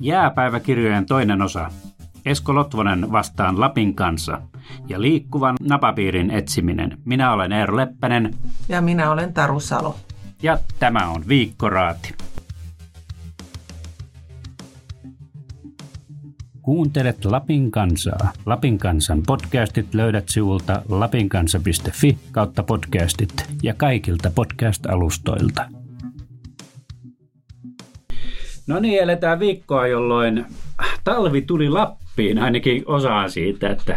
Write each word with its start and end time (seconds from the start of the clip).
Jääpäiväkirjojen 0.00 1.06
toinen 1.06 1.42
osa. 1.42 1.70
Esko 2.24 2.54
Lotvonen 2.54 3.12
vastaan 3.12 3.60
Lapin 3.60 3.94
kanssa 3.94 4.40
ja 4.88 5.00
liikkuvan 5.00 5.56
napapiirin 5.60 6.30
etsiminen. 6.30 6.98
Minä 7.04 7.32
olen 7.32 7.52
Eero 7.52 7.76
Leppänen. 7.76 8.34
Ja 8.68 8.80
minä 8.80 9.10
olen 9.10 9.34
Taru 9.34 9.60
Salo. 9.60 9.96
Ja 10.42 10.58
tämä 10.78 11.08
on 11.08 11.28
Viikkoraati. 11.28 12.14
Kuuntelet 16.62 17.24
Lapin 17.24 17.70
kansaa. 17.70 18.32
Lapin 18.46 18.78
kansan 18.78 19.22
podcastit 19.26 19.94
löydät 19.94 20.28
sivulta 20.28 20.82
lapinkansa.fi 20.88 22.18
kautta 22.32 22.62
podcastit 22.62 23.48
ja 23.62 23.74
kaikilta 23.74 24.30
podcast-alustoilta. 24.30 25.77
No 28.68 28.80
niin, 28.80 29.02
eletään 29.02 29.40
viikkoa, 29.40 29.86
jolloin 29.86 30.44
talvi 31.04 31.42
tuli 31.42 31.68
Lappiin, 31.68 32.38
ainakin 32.38 32.82
osaan 32.86 33.30
siitä, 33.30 33.70
että 33.70 33.96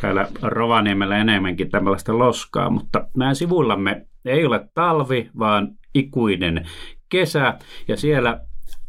täällä 0.00 0.28
Rovaniemellä 0.42 1.16
enemmänkin 1.16 1.70
tällaista 1.70 2.18
loskaa, 2.18 2.70
mutta 2.70 3.06
meidän 3.16 3.36
sivullamme 3.36 4.06
ei 4.24 4.46
ole 4.46 4.68
talvi, 4.74 5.30
vaan 5.38 5.68
ikuinen 5.94 6.68
kesä, 7.08 7.54
ja 7.88 7.96
siellä 7.96 8.40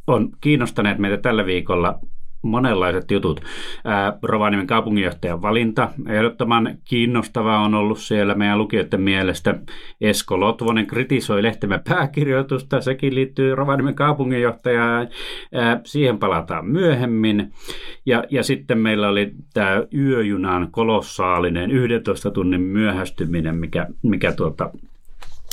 on 0.07 0.29
kiinnostaneet 0.41 0.97
meitä 0.97 1.17
tällä 1.17 1.45
viikolla 1.45 1.99
monenlaiset 2.41 3.11
jutut. 3.11 3.41
Rovaniemen 4.23 4.67
kaupunginjohtajan 4.67 5.41
valinta, 5.41 5.89
ehdottoman 6.07 6.77
kiinnostavaa 6.85 7.59
on 7.59 7.75
ollut 7.75 7.99
siellä 7.99 8.35
meidän 8.35 8.57
lukijoiden 8.57 9.01
mielestä. 9.01 9.59
Esko 10.01 10.39
Lotvonen 10.39 10.87
kritisoi 10.87 11.43
lehtemme 11.43 11.81
pääkirjoitusta, 11.89 12.81
sekin 12.81 13.15
liittyy 13.15 13.55
Rovaniemen 13.55 13.95
kaupunginjohtajaan. 13.95 15.07
Siihen 15.83 16.17
palataan 16.17 16.65
myöhemmin. 16.65 17.51
Ja, 18.05 18.23
ja 18.29 18.43
sitten 18.43 18.77
meillä 18.77 19.09
oli 19.09 19.31
tämä 19.53 19.83
yöjunan 19.93 20.67
kolossaalinen 20.71 21.71
11 21.71 22.31
tunnin 22.31 22.61
myöhästyminen, 22.61 23.55
mikä, 23.55 23.87
mikä 24.03 24.31
tuota, 24.31 24.69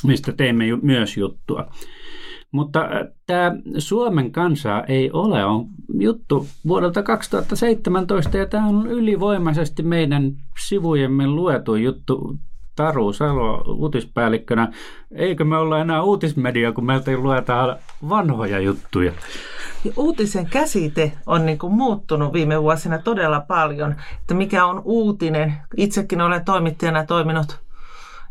mistä 0.05 0.33
teimme 0.33 0.65
myös 0.83 1.17
juttua. 1.17 1.71
Mutta 2.53 2.81
äh, 2.81 3.07
tämä 3.27 3.53
Suomen 3.79 4.33
kansa 4.33 4.85
ei 4.85 5.11
ole, 5.13 5.45
on 5.45 5.67
juttu 5.99 6.47
vuodelta 6.67 7.03
2017 7.03 8.37
ja 8.39 8.47
tämä 8.47 8.67
on 8.67 8.87
ylivoimaisesti 8.87 9.83
meidän 9.83 10.33
sivujemme 10.67 11.27
luetu 11.27 11.75
juttu 11.75 12.39
Taru 12.79 13.13
Salo 13.13 13.65
uutispäällikkönä. 13.67 14.73
Eikö 15.13 15.45
me 15.45 15.57
olla 15.57 15.79
enää 15.79 16.03
uutismedia, 16.03 16.73
kun 16.73 16.87
meiltä 16.87 17.17
luetaan 17.17 17.77
vanhoja 18.09 18.61
juttuja? 18.61 19.13
Uutisen 19.97 20.47
käsite 20.47 21.13
on 21.27 21.47
niin 21.47 21.59
kuin 21.59 21.73
muuttunut 21.73 22.33
viime 22.33 22.63
vuosina 22.63 22.99
todella 22.99 23.41
paljon, 23.41 23.95
että 24.21 24.35
mikä 24.35 24.67
on 24.67 24.83
uutinen. 24.85 25.55
Itsekin 25.77 26.21
olen 26.21 26.45
toimittajana 26.45 27.07
toiminut, 27.07 27.61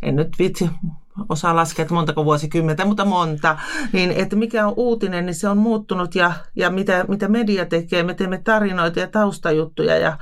en 0.03 0.15
nyt 0.15 0.29
vitsi 0.39 0.69
osaa 1.29 1.55
laskea, 1.55 1.83
että 1.83 1.93
montako 1.93 2.25
vuosikymmentä, 2.25 2.85
mutta 2.85 3.05
monta, 3.05 3.57
niin 3.91 4.11
että 4.11 4.35
mikä 4.35 4.67
on 4.67 4.73
uutinen, 4.77 5.25
niin 5.25 5.35
se 5.35 5.49
on 5.49 5.57
muuttunut 5.57 6.15
ja, 6.15 6.33
ja 6.55 6.69
mitä, 6.69 7.05
mitä 7.07 7.27
media 7.27 7.65
tekee, 7.65 8.03
me 8.03 8.13
teemme 8.13 8.37
tarinoita 8.37 8.99
ja 8.99 9.07
taustajuttuja 9.07 9.97
ja 9.97 10.17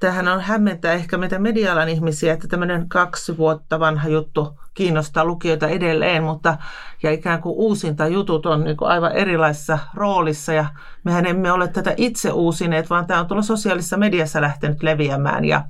tähän 0.00 0.28
on 0.28 0.40
hämmentää 0.40 0.92
ehkä 0.92 1.18
meitä 1.18 1.38
medialan 1.38 1.88
ihmisiä, 1.88 2.32
että 2.32 2.48
tämmöinen 2.48 2.88
kaksi 2.88 3.36
vuotta 3.38 3.80
vanha 3.80 4.08
juttu 4.08 4.60
kiinnostaa 4.74 5.24
lukijoita 5.24 5.68
edelleen, 5.68 6.22
mutta 6.22 6.56
ja 7.02 7.10
ikään 7.10 7.42
kuin 7.42 7.54
uusinta 7.56 8.06
jutut 8.06 8.46
on 8.46 8.64
niin 8.64 8.76
kuin 8.76 8.90
aivan 8.90 9.12
erilaisessa 9.12 9.78
roolissa 9.94 10.52
ja 10.52 10.66
mehän 11.04 11.26
emme 11.26 11.52
ole 11.52 11.68
tätä 11.68 11.94
itse 11.96 12.32
uusineet, 12.32 12.90
vaan 12.90 13.06
tämä 13.06 13.20
on 13.20 13.26
tuolla 13.26 13.42
sosiaalisessa 13.42 13.96
mediassa 13.96 14.40
lähtenyt 14.40 14.82
leviämään 14.82 15.44
ja, 15.44 15.62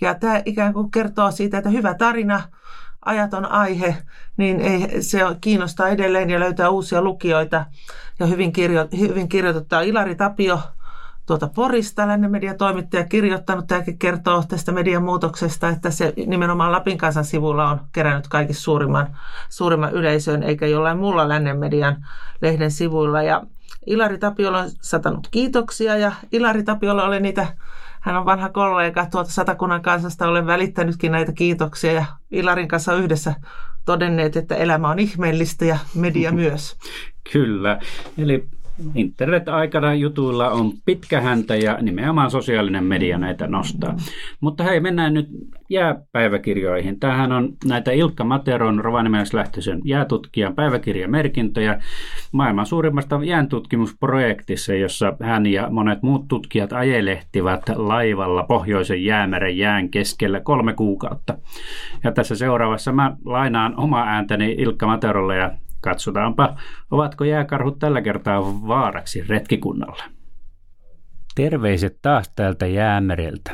ja 0.00 0.14
tämä 0.14 0.42
ikään 0.44 0.72
kuin 0.72 0.90
kertoo 0.90 1.30
siitä, 1.30 1.58
että 1.58 1.70
hyvä 1.70 1.94
tarina– 1.94 2.42
ajaton 3.04 3.46
aihe, 3.46 3.96
niin 4.36 4.60
ei, 4.60 5.02
se 5.02 5.18
kiinnostaa 5.40 5.88
edelleen 5.88 6.30
ja 6.30 6.40
löytää 6.40 6.70
uusia 6.70 7.02
lukijoita. 7.02 7.66
Ja 8.20 8.26
hyvin, 8.26 8.52
kirjo, 8.52 8.88
hyvin 8.98 9.28
kirjoittaa 9.28 9.80
Ilari 9.80 10.14
Tapio 10.14 10.58
tuota 11.26 11.48
Porista, 11.54 12.08
lännen 12.08 12.30
mediatoimittaja, 12.30 13.04
kirjoittanut. 13.04 13.66
Tämäkin 13.66 13.98
kertoo 13.98 14.44
tästä 14.48 14.72
median 14.72 15.02
muutoksesta, 15.02 15.68
että 15.68 15.90
se 15.90 16.12
nimenomaan 16.26 16.72
Lapin 16.72 16.98
kansan 16.98 17.24
sivulla 17.24 17.70
on 17.70 17.80
kerännyt 17.92 18.28
kaikista 18.28 18.62
suurimman, 18.62 19.16
suurimman 19.48 19.92
yleisön, 19.92 20.42
eikä 20.42 20.66
jollain 20.66 20.98
muulla 20.98 21.28
lännen 21.28 21.58
median 21.58 22.06
lehden 22.42 22.70
sivuilla. 22.70 23.22
Ja 23.22 23.42
Ilari 23.86 24.18
Tapiolla 24.18 24.58
on 24.58 24.70
satanut 24.80 25.28
kiitoksia 25.30 25.96
ja 25.96 26.12
Ilari 26.32 26.62
Tapiolla 26.62 27.04
oli 27.04 27.20
niitä 27.20 27.46
hän 28.02 28.16
on 28.16 28.24
vanha 28.24 28.48
kollega 28.48 29.06
tuolta 29.06 29.30
Satakunnan 29.30 29.82
kansasta. 29.82 30.28
Olen 30.28 30.46
välittänytkin 30.46 31.12
näitä 31.12 31.32
kiitoksia 31.32 31.92
ja 31.92 32.04
Ilarin 32.30 32.68
kanssa 32.68 32.94
yhdessä 32.94 33.34
todenneet, 33.84 34.36
että 34.36 34.56
elämä 34.56 34.88
on 34.88 34.98
ihmeellistä 34.98 35.64
ja 35.64 35.78
media 35.94 36.32
myös. 36.42 36.76
Kyllä. 37.32 37.78
Eli 38.18 38.48
internet-aikana 38.94 39.94
jutuilla 39.94 40.50
on 40.50 40.72
pitkä 40.84 41.20
häntä 41.20 41.56
ja 41.56 41.78
nimenomaan 41.82 42.30
sosiaalinen 42.30 42.84
media 42.84 43.18
näitä 43.18 43.46
nostaa. 43.46 43.96
Mutta 44.40 44.64
hei, 44.64 44.80
mennään 44.80 45.14
nyt 45.14 45.28
jääpäiväkirjoihin. 45.68 47.00
Tämähän 47.00 47.32
on 47.32 47.52
näitä 47.68 47.90
Ilkka 47.92 48.24
Materon 48.24 48.80
Rovaniemelaislähtöisen 48.84 49.80
jäätutkijan 49.84 50.54
päiväkirjamerkintöjä 50.54 51.80
maailman 52.32 52.66
suurimmasta 52.66 53.20
jääntutkimusprojektissa, 53.24 54.74
jossa 54.74 55.12
hän 55.22 55.46
ja 55.46 55.70
monet 55.70 56.02
muut 56.02 56.28
tutkijat 56.28 56.72
ajelehtivat 56.72 57.62
laivalla 57.76 58.42
pohjoisen 58.42 59.04
jäämeren 59.04 59.58
jään 59.58 59.88
keskellä 59.88 60.40
kolme 60.40 60.72
kuukautta. 60.74 61.38
Ja 62.04 62.12
tässä 62.12 62.36
seuraavassa 62.36 62.92
mä 62.92 63.16
lainaan 63.24 63.74
oma 63.76 64.02
ääntäni 64.02 64.54
Ilkka 64.58 64.86
Materolle 64.86 65.36
ja 65.36 65.50
Katsotaanpa, 65.82 66.56
ovatko 66.90 67.24
jääkarhut 67.24 67.78
tällä 67.78 68.02
kertaa 68.02 68.40
vaaraksi 68.42 69.24
retkikunnalle. 69.28 70.02
Terveiset 71.34 71.98
taas 72.02 72.32
täältä 72.36 72.66
jäämereltä. 72.66 73.52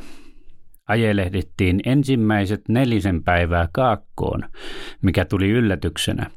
Ajelehdittiin 0.88 1.80
ensimmäiset 1.86 2.68
nelisen 2.68 3.24
päivää 3.24 3.68
kaakkoon, 3.72 4.44
mikä 5.02 5.24
tuli 5.24 5.50
yllätyksenä. 5.50 6.30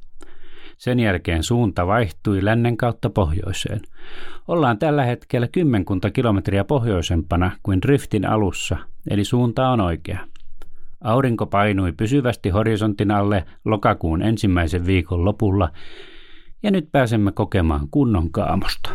Sen 0.78 1.00
jälkeen 1.00 1.44
suunta 1.44 1.88
vaihtui 1.88 2.46
lännen 2.46 2.78
kautta 2.78 3.10
pohjoiseen. 3.10 3.80
Ollaan 4.48 4.78
tällä 4.78 5.04
hetkellä 5.06 5.48
kymmenkunta 5.48 6.12
kilometriä 6.12 6.64
pohjoisempana 6.64 7.52
kuin 7.64 7.82
driftin 7.82 8.30
alussa, 8.30 8.78
eli 9.10 9.24
suunta 9.24 9.70
on 9.70 9.82
oikea. 9.82 10.31
Aurinko 11.02 11.46
painui 11.46 11.92
pysyvästi 11.92 12.50
horisontin 12.50 13.12
alle 13.12 13.46
lokakuun 13.66 14.22
ensimmäisen 14.22 14.86
viikon 14.86 15.26
lopulla 15.26 15.70
ja 16.64 16.72
nyt 16.72 16.92
pääsemme 16.92 17.32
kokemaan 17.32 17.88
kunnon 17.92 18.32
kaamosta. 18.32 18.90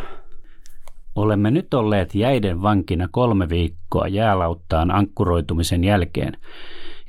Olemme 1.15 1.51
nyt 1.51 1.73
olleet 1.73 2.15
jäiden 2.15 2.61
vankina 2.61 3.07
kolme 3.11 3.49
viikkoa 3.49 4.07
jäälauttaan 4.07 4.91
ankkuroitumisen 4.91 5.83
jälkeen, 5.83 6.37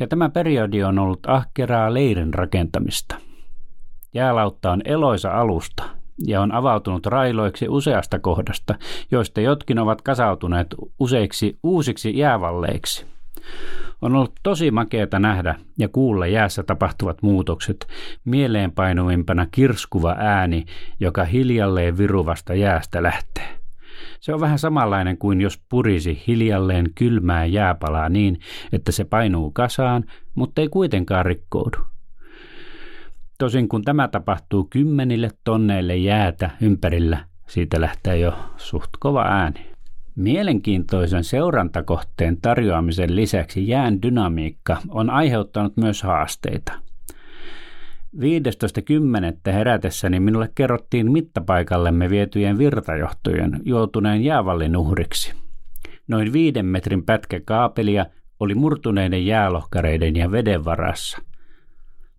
ja 0.00 0.06
tämä 0.06 0.28
periodi 0.28 0.82
on 0.82 0.98
ollut 0.98 1.20
ahkeraa 1.26 1.94
leirin 1.94 2.34
rakentamista. 2.34 3.16
Jäälautta 4.14 4.72
on 4.72 4.82
eloisa 4.84 5.30
alusta 5.30 5.84
ja 6.26 6.40
on 6.40 6.52
avautunut 6.52 7.06
railoiksi 7.06 7.68
useasta 7.68 8.18
kohdasta, 8.18 8.74
joista 9.10 9.40
jotkin 9.40 9.78
ovat 9.78 10.02
kasautuneet 10.02 10.74
useiksi 10.98 11.58
uusiksi 11.62 12.18
jäävalleiksi. 12.18 13.17
On 14.02 14.16
ollut 14.16 14.34
tosi 14.42 14.70
makeata 14.70 15.18
nähdä 15.18 15.54
ja 15.78 15.88
kuulla 15.88 16.26
jäässä 16.26 16.62
tapahtuvat 16.62 17.22
muutokset, 17.22 17.86
mieleenpainuvimpana 18.24 19.46
kirskuva 19.50 20.16
ääni, 20.18 20.64
joka 21.00 21.24
hiljalleen 21.24 21.98
viruvasta 21.98 22.54
jäästä 22.54 23.02
lähtee. 23.02 23.58
Se 24.20 24.34
on 24.34 24.40
vähän 24.40 24.58
samanlainen 24.58 25.18
kuin 25.18 25.40
jos 25.40 25.62
purisi 25.68 26.22
hiljalleen 26.26 26.90
kylmää 26.94 27.44
jääpalaa 27.44 28.08
niin, 28.08 28.40
että 28.72 28.92
se 28.92 29.04
painuu 29.04 29.50
kasaan, 29.50 30.04
mutta 30.34 30.60
ei 30.60 30.68
kuitenkaan 30.68 31.26
rikkoudu. 31.26 31.78
Tosin 33.38 33.68
kun 33.68 33.82
tämä 33.82 34.08
tapahtuu 34.08 34.64
kymmenille 34.64 35.30
tonneille 35.44 35.96
jäätä 35.96 36.50
ympärillä, 36.60 37.24
siitä 37.46 37.80
lähtee 37.80 38.18
jo 38.18 38.38
suht 38.56 38.90
kova 39.00 39.22
ääni. 39.22 39.67
Mielenkiintoisen 40.18 41.24
seurantakohteen 41.24 42.40
tarjoamisen 42.40 43.16
lisäksi 43.16 43.68
jään 43.68 44.02
dynamiikka 44.02 44.76
on 44.88 45.10
aiheuttanut 45.10 45.76
myös 45.76 46.02
haasteita. 46.02 46.72
15.10. 48.16 49.52
herätessäni 49.52 50.20
minulle 50.20 50.50
kerrottiin 50.54 51.12
mittapaikallemme 51.12 52.10
vietyjen 52.10 52.58
virtajohtojen 52.58 53.60
joutuneen 53.64 54.24
jäävallin 54.24 54.76
uhriksi. 54.76 55.34
Noin 56.08 56.32
viiden 56.32 56.66
metrin 56.66 57.04
pätkä 57.04 57.40
kaapelia 57.44 58.06
oli 58.40 58.54
murtuneiden 58.54 59.26
jäälohkareiden 59.26 60.16
ja 60.16 60.30
veden 60.30 60.64
varassa. 60.64 61.18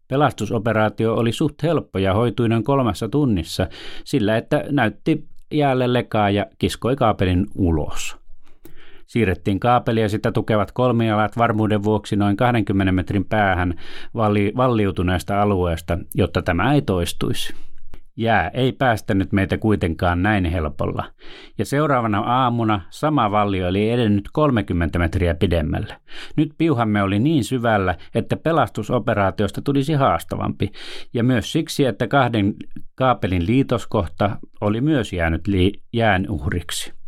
Pelastusoperaatio 0.08 1.16
oli 1.16 1.32
suht 1.32 1.64
helppo 1.64 2.00
ja 2.00 2.14
hoitui 2.14 2.50
noin 2.50 2.64
kolmessa 2.64 3.10
tunnissa, 3.10 3.68
sillä 4.04 4.38
että 4.38 4.64
näytti 4.70 5.29
jäälle 5.52 5.94
lekaa 5.94 6.30
ja 6.30 6.46
kiskoi 6.60 6.96
kaapelin 6.96 7.46
ulos. 7.56 8.18
Siirrettiin 9.08 9.60
kaapeli 9.60 10.02
ja 10.02 10.10
sitä 10.10 10.32
tukevat 10.32 10.72
kolmialat 10.72 11.38
varmuuden 11.38 11.84
vuoksi 11.84 12.16
noin 12.16 12.38
20 12.38 12.92
metrin 12.92 13.26
päähän 13.26 13.74
valli, 14.16 14.54
valliutuneesta 14.58 15.42
alueesta, 15.42 15.98
jotta 16.16 16.42
tämä 16.42 16.74
ei 16.74 16.82
toistuisi. 16.82 17.54
Jää 18.20 18.52
ei 18.54 18.72
päästänyt 18.72 19.32
meitä 19.32 19.58
kuitenkaan 19.58 20.24
näin 20.24 20.46
helpolla, 20.46 21.06
ja 21.58 21.66
seuraavana 21.66 22.20
aamuna 22.20 22.82
sama 22.90 23.32
vallio 23.32 23.68
oli 23.68 23.90
edennyt 23.90 24.30
30 24.34 25.00
metriä 25.00 25.36
pidemmälle. 25.36 25.96
Nyt 26.38 26.52
piuhamme 26.58 27.04
oli 27.04 27.20
niin 27.20 27.44
syvällä, 27.44 27.96
että 28.16 28.38
pelastusoperaatiosta 28.38 29.62
tulisi 29.62 29.94
haastavampi, 29.94 30.72
ja 31.14 31.24
myös 31.24 31.52
siksi, 31.52 31.86
että 31.86 32.08
kahden 32.08 32.54
kaapelin 32.96 33.46
liitoskohta 33.46 34.38
oli 34.62 34.82
myös 34.82 35.14
jäänyt 35.14 35.48
li- 35.48 35.82
jään 35.94 36.26
uhriksi. 36.30 36.99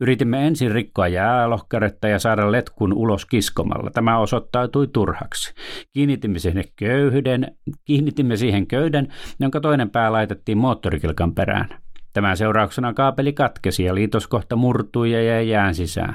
Yritimme 0.00 0.46
ensin 0.46 0.72
rikkoa 0.72 1.08
jäälohkaretta 1.08 2.08
ja 2.08 2.18
saada 2.18 2.52
letkun 2.52 2.92
ulos 2.92 3.26
kiskomalla. 3.26 3.90
Tämä 3.90 4.18
osoittautui 4.18 4.86
turhaksi. 4.86 5.54
Kiinnitimme 5.92 6.38
siihen 6.38 6.64
köyhden, 6.76 7.56
kiinnitimme 7.84 8.36
siihen 8.36 8.66
köyden, 8.66 9.08
jonka 9.40 9.60
toinen 9.60 9.90
pää 9.90 10.12
laitettiin 10.12 10.58
moottorikilkan 10.58 11.34
perään. 11.34 11.68
Tämän 12.12 12.36
seurauksena 12.36 12.94
kaapeli 12.94 13.32
katkesi 13.32 13.84
ja 13.84 13.94
liitoskohta 13.94 14.56
murtui 14.56 15.12
ja 15.12 15.22
jäi 15.22 15.48
jään 15.48 15.74
sisään. 15.74 16.14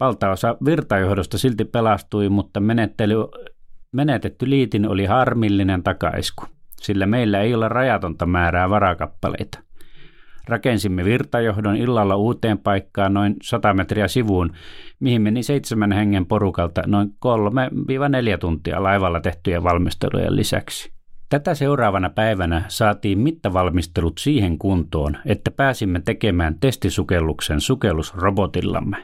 Valtaosa 0.00 0.56
virtajohdosta 0.64 1.38
silti 1.38 1.64
pelastui, 1.64 2.28
mutta 2.28 2.60
menettely, 2.60 3.14
menetetty 3.92 4.50
liitin 4.50 4.88
oli 4.88 5.04
harmillinen 5.04 5.82
takaisku, 5.82 6.44
sillä 6.80 7.06
meillä 7.06 7.40
ei 7.40 7.54
ole 7.54 7.68
rajatonta 7.68 8.26
määrää 8.26 8.70
varakappaleita. 8.70 9.63
Rakensimme 10.48 11.04
virtajohdon 11.04 11.76
illalla 11.76 12.16
uuteen 12.16 12.58
paikkaan 12.58 13.14
noin 13.14 13.36
100 13.42 13.74
metriä 13.74 14.08
sivuun, 14.08 14.52
mihin 15.00 15.22
meni 15.22 15.42
seitsemän 15.42 15.92
hengen 15.92 16.26
porukalta 16.26 16.82
noin 16.86 17.08
3-4 18.34 18.38
tuntia 18.40 18.82
laivalla 18.82 19.20
tehtyjen 19.20 19.62
valmistelujen 19.64 20.36
lisäksi. 20.36 20.92
Tätä 21.28 21.54
seuraavana 21.54 22.10
päivänä 22.10 22.64
saatiin 22.68 23.18
mittavalmistelut 23.18 24.18
siihen 24.18 24.58
kuntoon, 24.58 25.16
että 25.26 25.50
pääsimme 25.50 26.00
tekemään 26.04 26.58
testisukelluksen 26.60 27.60
sukellusrobotillamme. 27.60 28.96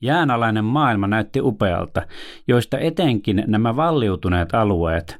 Jäänalainen 0.00 0.64
maailma 0.64 1.06
näytti 1.06 1.40
upealta, 1.40 2.02
joista 2.48 2.78
etenkin 2.78 3.44
nämä 3.46 3.76
valliutuneet 3.76 4.54
alueet 4.54 5.18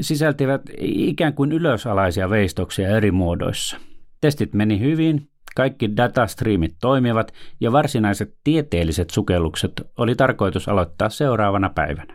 sisältivät 0.00 0.62
ikään 0.80 1.34
kuin 1.34 1.52
ylösalaisia 1.52 2.30
veistoksia 2.30 2.88
eri 2.88 3.10
muodoissa– 3.10 3.76
Testit 4.20 4.54
meni 4.54 4.80
hyvin, 4.80 5.28
kaikki 5.56 5.96
datastriimit 5.96 6.74
toimivat 6.80 7.32
ja 7.60 7.72
varsinaiset 7.72 8.34
tieteelliset 8.44 9.10
sukellukset 9.10 9.72
oli 9.98 10.14
tarkoitus 10.14 10.68
aloittaa 10.68 11.08
seuraavana 11.08 11.68
päivänä. 11.68 12.14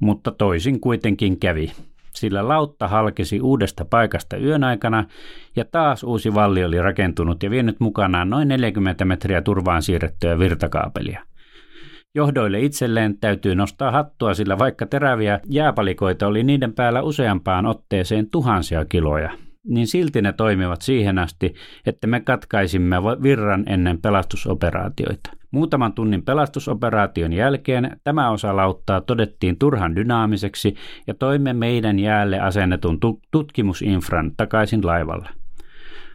Mutta 0.00 0.30
toisin 0.30 0.80
kuitenkin 0.80 1.40
kävi, 1.40 1.72
sillä 2.14 2.48
lautta 2.48 2.88
halkesi 2.88 3.40
uudesta 3.40 3.84
paikasta 3.84 4.36
yön 4.36 4.64
aikana 4.64 5.04
ja 5.56 5.64
taas 5.64 6.04
uusi 6.04 6.34
valli 6.34 6.64
oli 6.64 6.82
rakentunut 6.82 7.42
ja 7.42 7.50
vienyt 7.50 7.80
mukanaan 7.80 8.30
noin 8.30 8.48
40 8.48 9.04
metriä 9.04 9.42
turvaan 9.42 9.82
siirrettyä 9.82 10.38
virtakaapelia. 10.38 11.24
Johdoille 12.14 12.60
itselleen 12.60 13.18
täytyy 13.18 13.54
nostaa 13.54 13.90
hattua, 13.90 14.34
sillä 14.34 14.58
vaikka 14.58 14.86
teräviä 14.86 15.40
jääpalikoita 15.48 16.26
oli 16.26 16.42
niiden 16.42 16.72
päällä 16.72 17.02
useampaan 17.02 17.66
otteeseen 17.66 18.30
tuhansia 18.30 18.84
kiloja– 18.84 19.30
niin 19.64 19.86
silti 19.86 20.22
ne 20.22 20.32
toimivat 20.32 20.82
siihen 20.82 21.18
asti, 21.18 21.54
että 21.86 22.06
me 22.06 22.20
katkaisimme 22.20 22.96
virran 23.22 23.64
ennen 23.66 24.00
pelastusoperaatioita. 24.00 25.30
Muutaman 25.50 25.92
tunnin 25.92 26.24
pelastusoperaation 26.24 27.32
jälkeen 27.32 28.00
tämä 28.04 28.30
osa 28.30 28.56
lauttaa 28.56 29.00
todettiin 29.00 29.58
turhan 29.58 29.96
dynaamiseksi 29.96 30.74
ja 31.06 31.14
toimme 31.14 31.52
meidän 31.52 31.98
jäälle 31.98 32.40
asennetun 32.40 32.98
tutkimusinfran 33.30 34.32
takaisin 34.36 34.86
laivalle. 34.86 35.28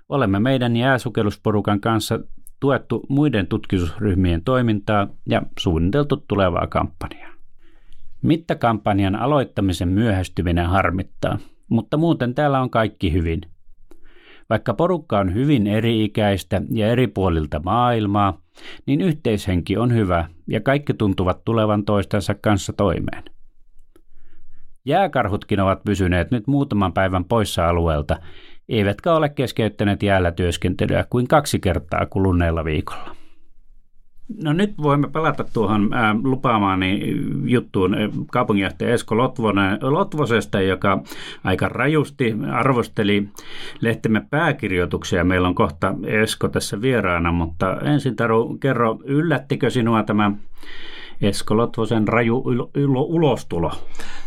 Olemme 0.10 0.40
meidän 0.40 0.76
jääsukellusporukan 0.76 1.80
kanssa 1.80 2.20
tuettu 2.60 3.06
muiden 3.10 3.48
tutkimusryhmien 3.48 4.44
toimintaa 4.44 5.08
ja 5.30 5.42
suunniteltu 5.60 6.24
tulevaa 6.28 6.68
kampanjaa. 6.68 7.34
Mittakampanjan 8.22 9.16
aloittamisen 9.16 9.88
myöhästyminen 9.88 10.66
harmittaa– 10.66 11.38
mutta 11.70 11.98
muuten 11.98 12.36
täällä 12.36 12.62
on 12.62 12.70
kaikki 12.70 13.14
hyvin. 13.14 13.42
Vaikka 14.50 14.74
porukka 14.74 15.20
on 15.20 15.34
hyvin 15.34 15.68
eri-ikäistä 15.68 16.62
ja 16.72 16.88
eri 16.88 17.08
puolilta 17.08 17.62
maailmaa, 17.66 18.42
niin 18.86 19.02
yhteishenki 19.02 19.78
on 19.78 19.94
hyvä 19.94 20.30
ja 20.48 20.62
kaikki 20.62 20.94
tuntuvat 20.94 21.46
tulevan 21.46 21.86
toistensa 21.86 22.36
kanssa 22.36 22.74
toimeen. 22.74 23.24
Jääkarhutkin 24.86 25.60
ovat 25.60 25.84
pysyneet 25.84 26.32
nyt 26.32 26.48
muutaman 26.48 26.94
päivän 26.94 27.26
poissa 27.26 27.70
alueelta, 27.70 28.18
eivätkä 28.70 29.14
ole 29.14 29.30
keskeyttäneet 29.30 30.04
jäällä 30.04 30.32
työskentelyä 30.32 31.06
kuin 31.10 31.28
kaksi 31.28 31.60
kertaa 31.60 32.06
kuluneella 32.06 32.66
viikolla. 32.66 33.19
No 34.44 34.54
nyt 34.54 34.74
voimme 34.82 35.08
palata 35.08 35.44
tuohon 35.54 35.90
lupaamaani 36.24 37.16
juttuun 37.44 37.96
kaupunginjohtaja 38.32 38.94
Esko 38.94 39.18
Lotvonen, 39.18 39.78
Lotvosesta, 39.82 40.62
joka 40.62 41.02
aika 41.44 41.70
rajusti 41.70 42.36
arvosteli 42.52 43.30
lehtemme 43.82 44.26
pääkirjoituksia. 44.30 45.24
Meillä 45.24 45.48
on 45.48 45.56
kohta 45.56 45.96
Esko 46.06 46.48
tässä 46.48 46.82
vieraana, 46.82 47.32
mutta 47.32 47.80
ensin 47.82 48.16
Taru, 48.16 48.58
kerro, 48.60 49.00
yllättikö 49.04 49.70
sinua 49.70 50.04
tämä 50.04 50.32
Esko 51.22 51.58
Lotvosen 51.58 52.08
raju 52.08 52.44
ulostulo? 52.96 53.72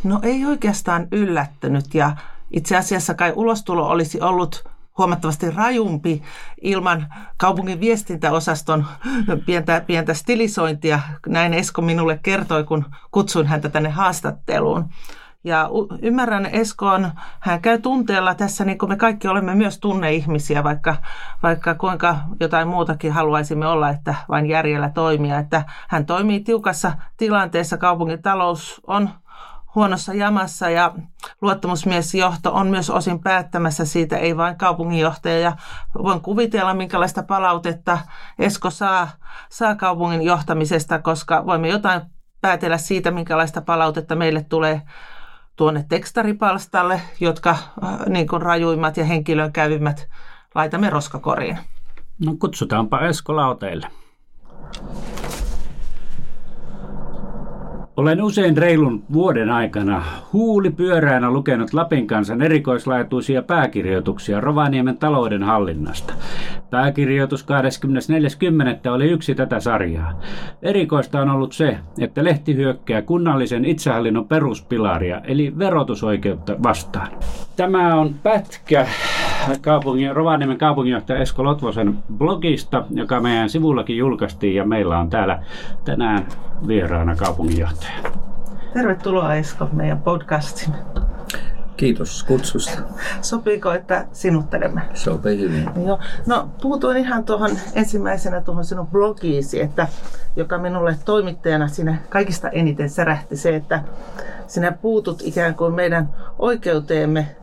No 0.05 0.21
ei 0.23 0.45
oikeastaan 0.45 1.09
yllättänyt 1.13 1.95
ja 1.95 2.17
itse 2.51 2.77
asiassa 2.77 3.15
kai 3.15 3.33
ulostulo 3.37 3.89
olisi 3.89 4.21
ollut 4.21 4.72
huomattavasti 4.99 5.51
rajumpi 5.51 6.23
ilman 6.63 7.15
kaupungin 7.37 7.81
viestintäosaston 7.81 8.87
pientä, 9.47 9.83
pientä 9.87 10.15
stilisointia. 10.15 11.01
Näin 11.27 11.55
Esko 11.55 11.83
minulle 11.83 12.21
kertoi, 12.23 12.65
kun 12.65 12.85
kutsuin 13.11 13.47
häntä 13.47 13.69
tänne 13.69 13.89
haastatteluun. 13.89 14.89
Ja 15.45 15.69
ymmärrän 16.03 16.47
Eskoon, 16.47 17.11
hän 17.41 17.61
käy 17.61 17.79
tunteella 17.79 18.35
tässä, 18.35 18.65
niin 18.65 18.79
kuin 18.79 18.89
me 18.89 18.97
kaikki 18.97 19.29
olemme 19.29 19.55
myös 19.55 19.79
tunneihmisiä, 19.79 20.65
vaikka, 20.65 20.97
vaikka 21.43 21.75
kuinka 21.75 22.17
jotain 22.41 22.69
muutakin 22.69 23.13
haluaisimme 23.13 23.67
olla, 23.67 23.91
että 23.91 24.15
vain 24.29 24.47
järjellä 24.47 24.91
toimia. 24.91 25.39
Että 25.39 25.65
hän 25.89 26.07
toimii 26.07 26.41
tiukassa 26.41 26.93
tilanteessa, 27.17 27.77
kaupungin 27.77 28.23
talous 28.23 28.81
on 28.87 29.11
huonossa 29.75 30.15
jamassa 30.15 30.71
ja 30.71 30.95
luottamusmiesjohto 31.41 32.55
on 32.55 32.67
myös 32.67 32.91
osin 32.91 33.21
päättämässä 33.21 33.85
siitä, 33.85 34.17
ei 34.17 34.37
vain 34.37 34.59
kaupunginjohtaja. 34.59 35.39
Ja 35.39 35.53
voin 36.03 36.21
kuvitella, 36.21 36.75
minkälaista 36.75 37.23
palautetta 37.23 37.99
Esko 38.39 38.71
saa, 38.71 39.09
saa 39.49 39.75
kaupungin 39.75 40.23
johtamisesta, 40.23 40.99
koska 40.99 41.47
voimme 41.47 41.69
jotain 41.69 42.01
päätellä 42.41 42.79
siitä, 42.79 43.11
minkälaista 43.11 43.63
palautetta 43.63 44.17
meille 44.17 44.43
tulee 44.49 44.83
tuonne 45.57 45.85
tekstaripalstalle, 45.89 47.01
jotka 47.21 47.51
äh, 47.51 48.07
niin 48.09 48.27
kuin 48.27 48.43
rajuimmat 48.43 48.97
ja 48.97 49.05
henkilön 49.05 49.53
kävimmät 49.53 50.09
laitamme 50.55 50.91
roskakoriin. 50.91 51.59
No 52.27 52.37
kutsutaanpa 52.39 53.01
Esko 53.01 53.37
lauteille. 53.37 53.87
Olen 57.97 58.23
usein 58.23 58.57
reilun 58.57 59.05
vuoden 59.13 59.51
aikana 59.51 60.03
huuli 60.33 60.71
pyöräänä 60.71 61.31
lukenut 61.31 61.75
Lapin 61.75 62.07
kansan 62.07 62.43
erikoislaatuisia 62.43 63.43
pääkirjoituksia 63.43 64.41
Rovaniemen 64.41 64.99
talouden 64.99 65.43
hallinnasta. 65.43 66.15
Pääkirjoitus 66.71 67.47
24.10. 68.85 68.91
oli 68.91 69.11
yksi 69.11 69.35
tätä 69.35 69.61
sarjaa. 69.61 70.21
Erikoista 70.63 71.21
on 71.21 71.31
ollut 71.31 71.53
se, 71.53 71.79
että 71.99 72.25
lehti 72.25 72.57
hyökkää 72.57 73.03
kunnallisen 73.03 73.65
itsehallinnon 73.65 74.29
peruspilaria, 74.29 75.21
eli 75.25 75.59
verotusoikeutta 75.59 76.63
vastaan. 76.63 77.09
Tämä 77.57 77.95
on 77.95 78.15
pätkä 78.23 78.87
kaupungin, 79.61 80.17
Rovaniemen 80.17 80.59
kaupunginjohtaja 80.59 81.19
Esko 81.19 81.45
Lotvosen 81.45 81.99
blogista, 82.19 82.85
joka 82.91 83.21
meidän 83.21 83.51
sivullakin 83.51 83.97
julkaistiin 83.97 84.55
ja 84.55 84.65
meillä 84.65 84.99
on 84.99 85.11
täällä 85.11 85.43
tänään 85.85 86.27
vieraana 86.67 87.17
kaupunginjohtaja. 87.17 87.93
Tervetuloa 88.73 89.35
Esko 89.35 89.69
meidän 89.73 90.01
podcastiin. 90.01 90.75
Kiitos 91.77 92.25
kutsusta. 92.25 92.83
Sopiiko, 93.21 93.73
että 93.73 94.07
sinuttelemme? 94.13 94.83
Sopii 94.95 95.39
hyvin. 95.39 95.71
Joo. 95.87 95.99
No 96.27 96.49
puutuin 96.63 96.97
ihan 96.97 97.25
tuohon 97.25 97.51
ensimmäisenä 97.75 98.41
tuohon 98.41 98.65
sinun 98.65 98.87
blogiisi, 98.87 99.61
että, 99.61 99.89
joka 100.37 100.59
minulle 100.59 100.97
toimittajana 101.05 101.69
sinä 101.69 101.97
kaikista 102.09 102.49
eniten 102.49 102.91
särähti 102.91 103.37
se, 103.37 103.57
että 103.57 103.83
sinä 104.47 104.73
puutut 104.73 105.23
ikään 105.25 105.55
kuin 105.55 105.75
meidän 105.75 106.09
oikeuteemme 106.39 107.37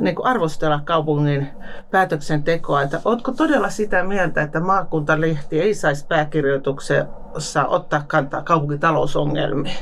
niin 0.00 0.14
kuin 0.14 0.26
arvostella 0.26 0.80
kaupungin 0.84 1.48
päätöksentekoa. 1.90 2.82
Että 2.82 3.00
oletko 3.04 3.32
todella 3.32 3.70
sitä 3.70 4.04
mieltä, 4.04 4.42
että 4.42 4.60
maakuntalehti 4.60 5.60
ei 5.60 5.74
saisi 5.74 6.06
pääkirjoituksessa 6.06 7.66
ottaa 7.66 8.04
kantaa 8.06 8.42
kaupungin 8.42 8.80
talousongelmiin? 8.80 9.76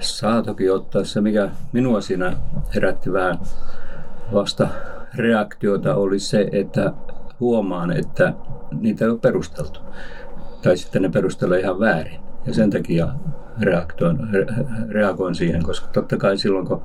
Saa 0.00 0.42
toki 0.42 0.70
ottaa 0.70 1.04
se, 1.04 1.20
mikä 1.20 1.48
minua 1.72 2.00
siinä 2.00 2.32
herätti 2.74 3.12
vähän 3.12 3.38
vasta 4.32 4.68
reaktiota, 5.14 5.94
oli 5.94 6.18
se, 6.18 6.48
että 6.52 6.92
huomaan, 7.40 7.90
että 7.90 8.32
niitä 8.80 9.04
ei 9.04 9.10
ole 9.10 9.18
perusteltu. 9.18 9.80
Tai 10.62 10.76
sitten 10.76 11.02
ne 11.02 11.08
perustelee 11.08 11.60
ihan 11.60 11.80
väärin. 11.80 12.20
Ja 12.46 12.54
sen 12.54 12.70
takia 12.70 13.08
reaktoin, 13.60 14.30
re, 14.32 14.46
reagoin 14.88 15.34
siihen, 15.34 15.62
koska 15.62 15.88
totta 15.92 16.16
kai 16.16 16.38
silloin 16.38 16.66
kun 16.66 16.82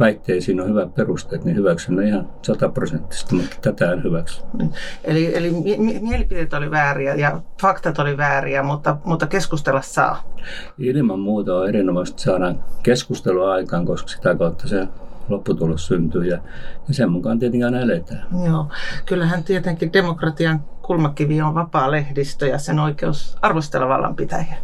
väitteisiin 0.00 0.60
on 0.60 0.68
hyvät 0.68 0.94
perusteet, 0.94 1.44
niin 1.44 1.56
hyväksyn 1.56 1.96
ne 1.96 2.08
ihan 2.08 2.28
sataprosenttisesti, 2.42 3.34
mutta 3.34 3.56
tätä 3.62 3.92
en 3.92 4.04
hyväksy. 4.04 4.42
Eli, 5.04 5.36
eli 5.36 5.50
mielipiteet 6.00 6.54
oli 6.54 6.70
vääriä 6.70 7.14
ja 7.14 7.40
faktat 7.62 7.98
oli 7.98 8.16
vääriä, 8.16 8.62
mutta, 8.62 8.96
mutta 9.04 9.26
keskustella 9.26 9.82
saa. 9.82 10.22
Ilman 10.78 11.20
muuta 11.20 11.56
on 11.56 11.68
erinomaisesti 11.68 12.22
saada 12.22 12.54
keskustelua 12.82 13.52
aikaan, 13.52 13.86
koska 13.86 14.08
sitä 14.08 14.34
kautta 14.34 14.68
se 14.68 14.88
lopputulos 15.28 15.86
syntyy 15.86 16.24
ja, 16.24 16.38
ja 16.88 16.94
sen 16.94 17.12
mukaan 17.12 17.38
tietenkin 17.38 17.64
aina 17.64 17.80
eletään. 17.80 18.26
Joo, 18.46 18.66
kyllähän 19.06 19.44
tietenkin 19.44 19.92
demokratian 19.92 20.64
kulmakivi 20.82 21.42
on 21.42 21.54
vapaa 21.54 21.90
lehdistö 21.90 22.46
ja 22.46 22.58
sen 22.58 22.78
oikeus 22.78 23.36
arvostella 23.42 23.88
vallanpitäjiä. 23.88 24.56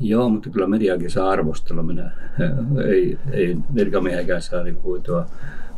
Joo, 0.00 0.28
mutta 0.28 0.50
kyllä 0.50 0.66
mediakin 0.66 1.10
saa 1.10 1.30
arvostella. 1.30 1.82
Minä, 1.82 2.10
ei, 2.84 3.18
ei 3.32 3.56
virkamiehenkään 3.74 4.42
saa 4.42 4.62
niin 4.62 4.82
huitoa, 4.82 5.26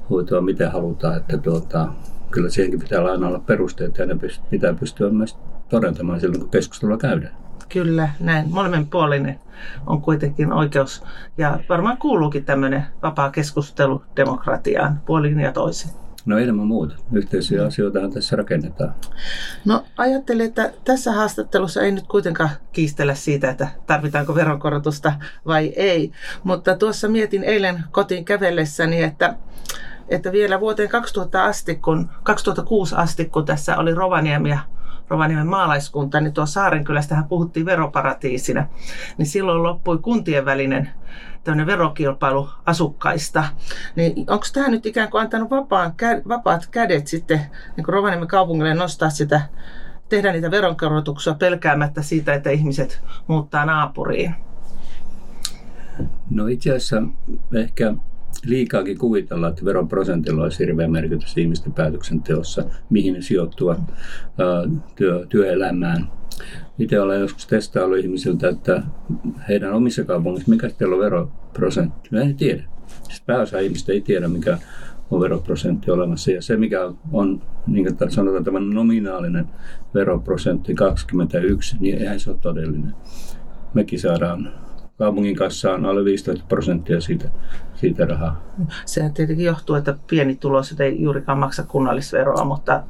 huitoa 0.08 0.40
miten 0.40 0.72
halutaan. 0.72 1.16
Että 1.16 1.38
tuota, 1.38 1.88
kyllä 2.30 2.50
siihenkin 2.50 2.80
pitää 2.80 3.04
aina 3.04 3.28
olla 3.28 3.38
perusteet 3.38 3.98
ja 3.98 4.06
ne 4.06 4.16
pitää 4.50 4.74
pystyä 4.74 5.10
myös 5.10 5.38
todentamaan 5.68 6.20
silloin, 6.20 6.40
kun 6.40 6.50
keskustelua 6.50 6.98
käydään. 6.98 7.34
Kyllä, 7.68 8.08
näin. 8.20 8.50
Molemminpuolinen 8.50 9.38
on 9.86 10.02
kuitenkin 10.02 10.52
oikeus. 10.52 11.02
Ja 11.38 11.58
varmaan 11.68 11.96
kuuluukin 11.96 12.44
tämmöinen 12.44 12.84
vapaa 13.02 13.30
keskustelu 13.30 14.02
demokratiaan 14.16 15.00
puolin 15.06 15.40
ja 15.40 15.52
toisin. 15.52 16.03
No 16.26 16.38
ilman 16.38 16.66
muuta. 16.66 16.94
Yhteisiä 17.12 17.64
asioita 17.64 18.08
tässä 18.14 18.36
rakennetaan. 18.36 18.94
No 19.64 19.84
ajattelin, 19.96 20.46
että 20.46 20.72
tässä 20.84 21.12
haastattelussa 21.12 21.82
ei 21.82 21.92
nyt 21.92 22.06
kuitenkaan 22.06 22.50
kiistellä 22.72 23.14
siitä, 23.14 23.50
että 23.50 23.68
tarvitaanko 23.86 24.34
veronkorotusta 24.34 25.12
vai 25.46 25.72
ei. 25.76 26.12
Mutta 26.44 26.76
tuossa 26.76 27.08
mietin 27.08 27.44
eilen 27.44 27.84
kotiin 27.90 28.24
kävellessäni, 28.24 29.02
että 29.02 29.34
että 30.08 30.32
vielä 30.32 30.60
vuoteen 30.60 30.88
2000 30.88 31.44
asti, 31.44 31.74
kun, 31.74 32.10
2006 32.22 32.94
asti, 32.94 33.24
kun 33.24 33.44
tässä 33.44 33.76
oli 33.76 33.94
Rovaniemi 33.94 34.50
ja 34.50 34.58
Rovaniemen 35.08 35.46
maalaiskunta, 35.46 36.20
niin 36.20 36.32
tuo 36.32 36.46
Saarenkylästähän 36.46 37.24
puhuttiin 37.24 37.66
veroparatiisina, 37.66 38.66
niin 39.18 39.26
silloin 39.26 39.62
loppui 39.62 39.98
kuntien 39.98 40.44
välinen 40.44 40.90
tämmöinen 41.44 41.66
verokilpailu 41.66 42.48
asukkaista. 42.66 43.44
Niin 43.96 44.12
onko 44.30 44.46
tämä 44.52 44.68
nyt 44.68 44.86
ikään 44.86 45.10
kuin 45.10 45.20
antanut 45.20 45.50
vapaan, 45.50 45.94
vapaat 46.28 46.66
kädet 46.66 47.06
sitten 47.06 47.40
niin 47.76 47.84
kuin 47.84 47.92
Rovaniemen 47.92 48.28
kaupungille 48.28 48.74
nostaa 48.74 49.10
sitä, 49.10 49.40
tehdä 50.08 50.32
niitä 50.32 50.50
veronkorotuksia 50.50 51.34
pelkäämättä 51.34 52.02
siitä, 52.02 52.34
että 52.34 52.50
ihmiset 52.50 53.02
muuttaa 53.26 53.64
naapuriin? 53.64 54.34
No 56.30 56.46
itse 56.46 56.70
asiassa 56.70 57.02
ehkä 57.54 57.94
liikaakin 58.46 58.98
kuvitella, 58.98 59.48
että 59.48 59.64
veroprosentilla 59.64 60.42
olisi 60.42 60.58
hirveä 60.58 60.88
merkitys 60.88 61.38
ihmisten 61.38 61.72
päätöksenteossa, 61.72 62.64
mihin 62.90 63.14
ne 63.14 63.22
sijoittuvat 63.22 63.78
työ, 64.96 65.26
työelämään. 65.28 66.08
Itse 66.78 67.00
olen 67.00 67.20
joskus 67.20 67.46
testaillut 67.46 67.98
ihmisiltä, 67.98 68.48
että 68.48 68.82
heidän 69.48 69.72
omissa 69.72 70.04
kaupungissa, 70.04 70.50
mikä 70.50 70.70
teillä 70.70 70.94
on 70.94 71.02
veroprosentti. 71.02 72.08
Mä 72.12 72.20
en 72.20 72.36
tiedä. 72.36 72.64
Siis 73.02 73.22
pääosa 73.26 73.58
ihmistä 73.58 73.92
ei 73.92 74.00
tiedä, 74.00 74.28
mikä 74.28 74.58
on 75.10 75.20
veroprosentti 75.20 75.90
olemassa. 75.90 76.30
Ja 76.30 76.42
se, 76.42 76.56
mikä 76.56 76.80
on, 77.12 77.42
niin 77.66 77.96
kuin 77.98 78.10
sanotaan, 78.10 78.44
tämä 78.44 78.60
nominaalinen 78.60 79.46
veroprosentti 79.94 80.74
21, 80.74 81.76
niin 81.80 81.98
eihän 81.98 82.20
se 82.20 82.30
ole 82.30 82.38
todellinen. 82.40 82.94
Mekin 83.74 84.00
saadaan 84.00 84.52
kaupungin 84.98 85.36
kassaan 85.36 85.86
alle 85.86 86.04
15 86.04 86.44
prosenttia 86.48 87.00
siitä, 87.00 87.28
siitä 87.74 88.04
rahaa. 88.04 88.42
Se 88.84 89.10
tietenkin 89.14 89.46
johtuu, 89.46 89.76
että 89.76 89.94
pienituloiset 90.10 90.80
ei 90.80 91.02
juurikaan 91.02 91.38
maksa 91.38 91.62
kunnallisveroa, 91.62 92.44
mutta 92.44 92.82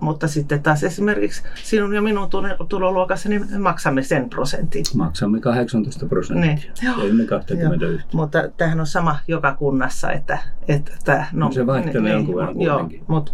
mutta 0.00 0.28
sitten 0.28 0.62
taas 0.62 0.84
esimerkiksi 0.84 1.42
sinun 1.62 1.94
ja 1.94 2.02
minun 2.02 2.28
tuloluokassa 2.68 3.28
niin 3.28 3.46
me 3.50 3.58
maksamme 3.58 4.02
sen 4.02 4.30
prosentin. 4.30 4.84
Maksamme 4.94 5.40
18 5.40 6.06
prosenttia, 6.06 6.54
niin. 6.82 7.02
ei 7.02 7.12
me 7.12 7.24
21. 7.24 8.06
Mutta 8.12 8.48
tämähän 8.56 8.80
on 8.80 8.86
sama 8.86 9.18
joka 9.28 9.54
kunnassa, 9.54 10.12
että... 10.12 10.38
että 10.68 11.26
no, 11.32 11.46
no, 11.46 11.52
se 11.52 11.66
vaihtelee 11.66 12.02
niin, 12.02 12.12
jonkun 12.12 12.36
verran 12.36 12.60
joo, 12.60 12.90
mutta, 13.06 13.32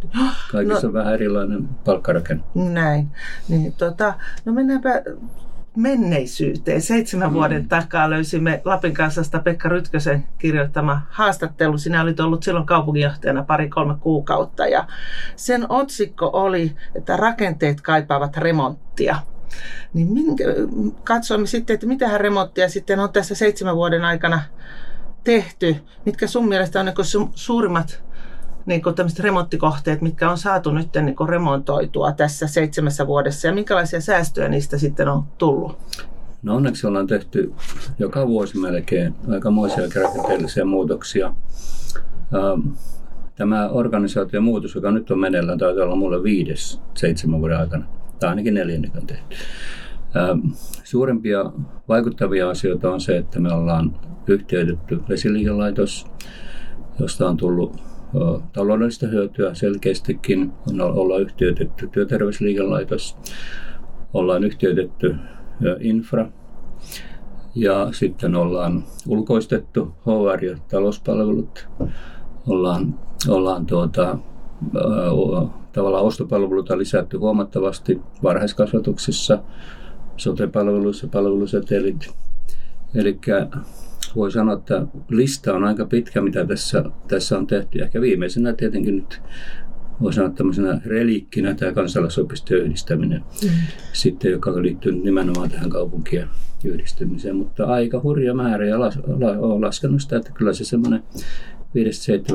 Kaikissa 0.52 0.86
no, 0.86 0.88
on 0.88 0.92
vähän 0.92 1.14
erilainen 1.14 1.68
palkkarakenne. 1.84 2.44
Näin. 2.54 3.08
Niin, 3.48 3.72
tota, 3.72 4.14
no 4.44 4.52
mennäänpä 4.52 5.02
menneisyyteen. 5.80 6.82
Seitsemän 6.82 7.28
mm. 7.28 7.34
vuoden 7.34 7.68
takaa 7.68 8.10
löysimme 8.10 8.62
Lapin 8.64 8.94
kansasta 8.94 9.38
Pekka 9.38 9.68
Rytkösen 9.68 10.24
kirjoittama 10.38 11.02
haastattelu. 11.10 11.78
Sinä 11.78 12.02
olit 12.02 12.20
ollut 12.20 12.42
silloin 12.42 12.66
kaupunginjohtajana 12.66 13.42
pari-kolme 13.42 13.94
kuukautta 14.00 14.66
ja 14.66 14.86
sen 15.36 15.66
otsikko 15.68 16.30
oli, 16.32 16.76
että 16.94 17.16
rakenteet 17.16 17.80
kaipaavat 17.80 18.36
remonttia. 18.36 19.16
Niin 19.94 20.12
minkä, 20.12 20.44
katsoimme 21.04 21.46
sitten, 21.46 21.74
että 21.74 21.86
mitä 21.86 22.18
remonttia 22.18 22.68
sitten 22.68 23.00
on 23.00 23.12
tässä 23.12 23.34
seitsemän 23.34 23.76
vuoden 23.76 24.04
aikana 24.04 24.42
tehty. 25.24 25.76
Mitkä 26.06 26.26
sun 26.26 26.48
mielestä 26.48 26.80
on 26.80 26.86
niin 26.86 27.30
suurimmat 27.34 28.02
niin 28.66 28.82
kuin 28.82 28.94
tämmöiset 28.94 29.20
remonttikohteet, 29.20 30.00
mitkä 30.00 30.30
on 30.30 30.38
saatu 30.38 30.70
nyt 30.70 30.88
niin 31.02 31.16
kuin 31.16 31.28
remontoitua 31.28 32.12
tässä 32.12 32.46
seitsemässä 32.46 33.06
vuodessa 33.06 33.48
ja 33.48 33.54
minkälaisia 33.54 34.00
säästöjä 34.00 34.48
niistä 34.48 34.78
sitten 34.78 35.08
on 35.08 35.24
tullut? 35.38 35.78
No 36.42 36.56
onneksi 36.56 36.86
ollaan 36.86 37.06
tehty 37.06 37.52
joka 37.98 38.28
vuosi 38.28 38.58
melkein 38.58 39.14
aikamoisia 39.30 39.84
rakenteellisia 40.02 40.64
muutoksia. 40.64 41.34
Ähm, 42.34 42.68
tämä 43.36 43.68
organisaation 43.68 44.44
muutos, 44.44 44.74
joka 44.74 44.90
nyt 44.90 45.10
on 45.10 45.18
meneillään, 45.18 45.58
taitaa 45.58 45.84
olla 45.84 45.96
mulle 45.96 46.22
viides 46.22 46.80
seitsemän 46.94 47.40
vuoden 47.40 47.58
aikana. 47.58 47.84
Tai 48.20 48.30
ainakin 48.30 48.54
neljännek 48.54 48.96
on 48.96 49.06
tehty. 49.06 49.36
Ähm, 50.16 50.40
suurimpia 50.84 51.52
vaikuttavia 51.88 52.50
asioita 52.50 52.90
on 52.90 53.00
se, 53.00 53.16
että 53.16 53.40
me 53.40 53.52
ollaan 53.52 54.00
yhtiöitetty 54.26 55.00
vesiliikelaitos, 55.08 56.06
josta 56.98 57.28
on 57.28 57.36
tullut 57.36 57.89
taloudellista 58.52 59.06
hyötyä 59.06 59.54
selkeästikin. 59.54 60.52
On 60.70 60.80
olla 60.80 61.18
yhtiöitetty 61.18 61.88
työterveysliikelaitos, 61.88 63.16
ollaan 64.14 64.44
yhtiöitetty 64.44 65.16
infra 65.80 66.28
ja 67.54 67.88
sitten 67.92 68.34
ollaan 68.34 68.84
ulkoistettu 69.08 69.94
HR 70.06 70.44
ja 70.44 70.56
talouspalvelut. 70.68 71.68
Ollaan, 72.48 72.98
ollaan 73.28 73.66
tuota, 73.66 74.18
tavallaan 75.72 76.04
ostopalveluita 76.04 76.78
lisätty 76.78 77.16
huomattavasti 77.16 78.00
varhaiskasvatuksessa, 78.22 79.38
sote-palveluissa, 80.16 81.08
palvelusetelit. 81.08 82.10
Eli 82.94 83.18
voi 84.16 84.30
sanoa, 84.30 84.54
että 84.54 84.86
lista 85.08 85.54
on 85.54 85.64
aika 85.64 85.84
pitkä, 85.84 86.20
mitä 86.20 86.46
tässä, 86.46 86.84
tässä 87.08 87.38
on 87.38 87.46
tehty. 87.46 87.82
Ehkä 87.82 88.00
viimeisenä 88.00 88.52
tietenkin 88.52 88.96
nyt 88.96 89.22
voi 90.02 90.12
sanoa 90.12 90.30
tämmöisenä 90.30 90.80
reliikkinä 90.86 91.54
tämä 91.54 91.72
kansalaisopistojen 91.72 92.64
yhdistäminen, 92.64 93.24
mm. 93.42 93.48
sitten, 93.92 94.30
joka 94.30 94.62
liittyy 94.62 94.92
nimenomaan 94.92 95.50
tähän 95.50 95.70
kaupunkien 95.70 96.28
yhdistymiseen. 96.64 97.36
Mutta 97.36 97.64
aika 97.64 98.00
hurja 98.02 98.34
määrä 98.34 98.66
ja 98.66 98.80
las, 98.80 98.98
la, 99.06 99.30
olen 99.30 99.60
laskenut 99.60 100.02
sitä, 100.02 100.16
että 100.16 100.32
kyllä 100.32 100.52
se 100.52 100.64
semmoinen 100.64 101.02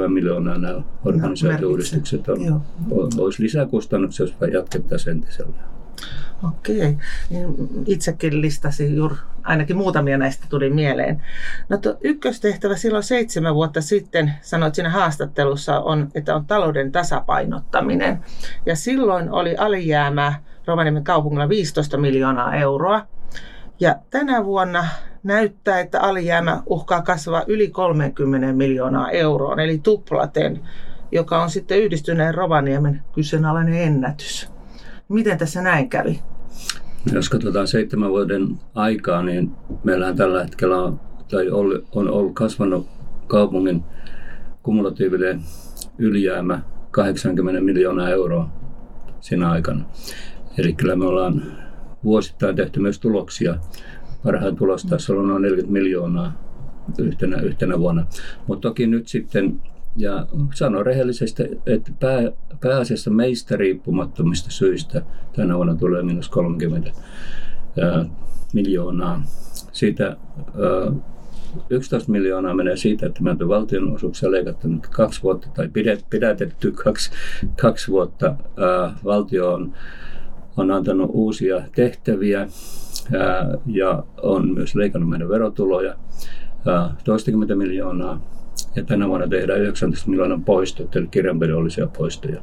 5-7 0.05 0.07
miljoonaa 0.07 0.57
nämä 0.57 0.81
organisaatio-uudistukset 1.05 2.29
on, 2.29 2.61
on, 2.91 3.09
olisi 3.17 3.43
lisäkustannuksia, 3.43 4.25
jos 4.25 4.35
jatkettaisiin 4.53 5.15
entisellä. 5.15 5.74
Okei. 6.47 6.97
Niin 7.29 7.55
itsekin 7.85 8.41
listasin 8.41 8.95
juuri, 8.95 9.15
ainakin 9.43 9.77
muutamia 9.77 10.17
näistä 10.17 10.45
tuli 10.49 10.69
mieleen. 10.69 11.23
No 11.69 11.77
tuo 11.77 11.97
ykköstehtävä 12.01 12.75
silloin 12.75 13.03
seitsemän 13.03 13.55
vuotta 13.55 13.81
sitten, 13.81 14.33
sanoit 14.41 14.75
siinä 14.75 14.89
haastattelussa, 14.89 15.79
on, 15.79 16.11
että 16.15 16.35
on 16.35 16.45
talouden 16.45 16.91
tasapainottaminen. 16.91 18.19
Ja 18.65 18.75
silloin 18.75 19.31
oli 19.31 19.55
alijäämää 19.55 20.43
Rovaniemen 20.67 21.03
kaupungilla 21.03 21.49
15 21.49 21.97
miljoonaa 21.97 22.55
euroa. 22.55 23.07
Ja 23.79 23.95
tänä 24.09 24.45
vuonna 24.45 24.85
näyttää, 25.23 25.79
että 25.79 26.01
alijäämä 26.01 26.63
uhkaa 26.65 27.01
kasvaa 27.01 27.43
yli 27.47 27.67
30 27.67 28.53
miljoonaa 28.53 29.11
euroa, 29.11 29.55
eli 29.55 29.79
tuplaten, 29.83 30.61
joka 31.11 31.43
on 31.43 31.49
sitten 31.49 31.79
yhdistyneen 31.83 32.35
Rovaniemen 32.35 33.03
kyseenalainen 33.13 33.81
ennätys. 33.81 34.54
Miten 35.09 35.37
tässä 35.37 35.61
näin 35.61 35.89
kävi? 35.89 36.19
Jos 37.13 37.29
katsotaan 37.29 37.67
seitsemän 37.67 38.09
vuoden 38.09 38.47
aikaa, 38.75 39.23
niin 39.23 39.51
meillähän 39.83 40.15
tällä 40.15 40.43
hetkellä 40.43 40.77
on, 40.77 40.99
tai 41.31 41.49
on 41.91 42.09
ollut 42.09 42.33
kasvanut 42.33 42.87
kaupungin 43.27 43.83
kumulatiivinen 44.63 45.41
ylijäämä 45.97 46.61
80 46.91 47.61
miljoonaa 47.61 48.09
euroa 48.09 48.49
siinä 49.19 49.49
aikana. 49.51 49.85
Eli 50.57 50.73
kyllä 50.73 50.95
me 50.95 51.05
ollaan 51.05 51.43
vuosittain 52.03 52.55
tehty 52.55 52.79
myös 52.79 52.99
tuloksia. 52.99 53.55
Parhaan 54.23 54.55
tulostasolla 54.55 55.21
on 55.21 55.27
noin 55.27 55.41
40 55.41 55.73
miljoonaa 55.73 56.33
yhtenä, 56.97 57.37
yhtenä 57.37 57.79
vuonna. 57.79 58.05
Mutta 58.47 58.69
toki 58.69 58.87
nyt 58.87 59.07
sitten, 59.07 59.61
ja 59.97 60.27
sanon 60.53 60.85
rehellisesti, 60.85 61.43
että 61.65 61.91
pää, 61.99 62.31
pääasiassa 62.61 63.11
meistä 63.11 63.57
riippumattomista 63.57 64.51
syistä 64.51 65.01
tänä 65.35 65.55
vuonna 65.55 65.75
tulee 65.75 66.03
minus 66.03 66.29
30 66.29 66.91
ää, 67.81 68.05
miljoonaa. 68.53 69.23
Siitä 69.71 70.05
ää, 70.05 70.91
11 71.69 72.11
miljoonaa 72.11 72.53
menee 72.53 72.77
siitä, 72.77 73.05
että 73.05 73.23
meiltä 73.23 73.47
valtionosuuksia 73.47 74.31
leikattu 74.31 74.67
kaksi 74.89 75.23
vuotta 75.23 75.47
tai 75.53 75.69
pidätetty 76.09 76.71
kaksi, 76.71 77.11
kaksi 77.61 77.91
vuotta. 77.91 78.25
Ää, 78.57 78.93
valtio 79.03 79.53
on, 79.53 79.73
on 80.57 80.71
antanut 80.71 81.09
uusia 81.13 81.61
tehtäviä 81.75 82.47
ja 83.65 84.03
on 84.21 84.53
myös 84.53 84.75
leikannut 84.75 85.09
meidän 85.09 85.29
verotuloja 85.29 85.95
toistakymmentä 87.03 87.55
miljoonaa. 87.55 88.34
Ja 88.75 88.83
tänä 88.83 89.07
vuonna 89.07 89.27
tehdään 89.27 89.61
19 89.61 90.09
miljoonan 90.09 90.43
poistot, 90.43 90.95
eli 90.95 91.07
kirjanpidollisia 91.07 91.87
poistoja. 91.87 92.41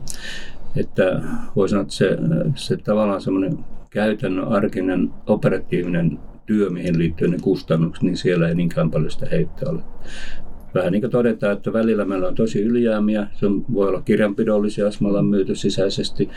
Että 0.76 1.20
voi 1.56 1.68
sanoa, 1.68 1.82
että 1.82 1.94
se, 1.94 2.18
se 2.54 2.76
tavallaan 2.76 3.20
semmoinen 3.20 3.58
käytännön, 3.90 4.48
arkinen, 4.48 5.10
operatiivinen 5.26 6.18
työ, 6.46 6.70
mihin 6.70 6.98
liittyy 6.98 7.28
ne 7.28 7.38
kustannukset, 7.42 8.02
niin 8.02 8.16
siellä 8.16 8.48
ei 8.48 8.54
niinkään 8.54 8.90
paljon 8.90 9.10
sitä 9.10 9.26
heittoa 9.30 9.70
ole. 9.70 9.82
Vähän 10.74 10.92
niin 10.92 11.02
kuin 11.02 11.10
todetaan, 11.10 11.52
että 11.52 11.72
välillä 11.72 12.04
meillä 12.04 12.28
on 12.28 12.34
tosi 12.34 12.62
ylijäämiä, 12.62 13.26
se 13.34 13.46
voi 13.74 13.88
olla 13.88 14.02
kirjanpidollisia, 14.02 14.84
jos 14.84 15.00
me 15.00 15.08
ollaan 15.08 15.26
myyty 15.26 15.54
sisäisesti, 15.54 16.30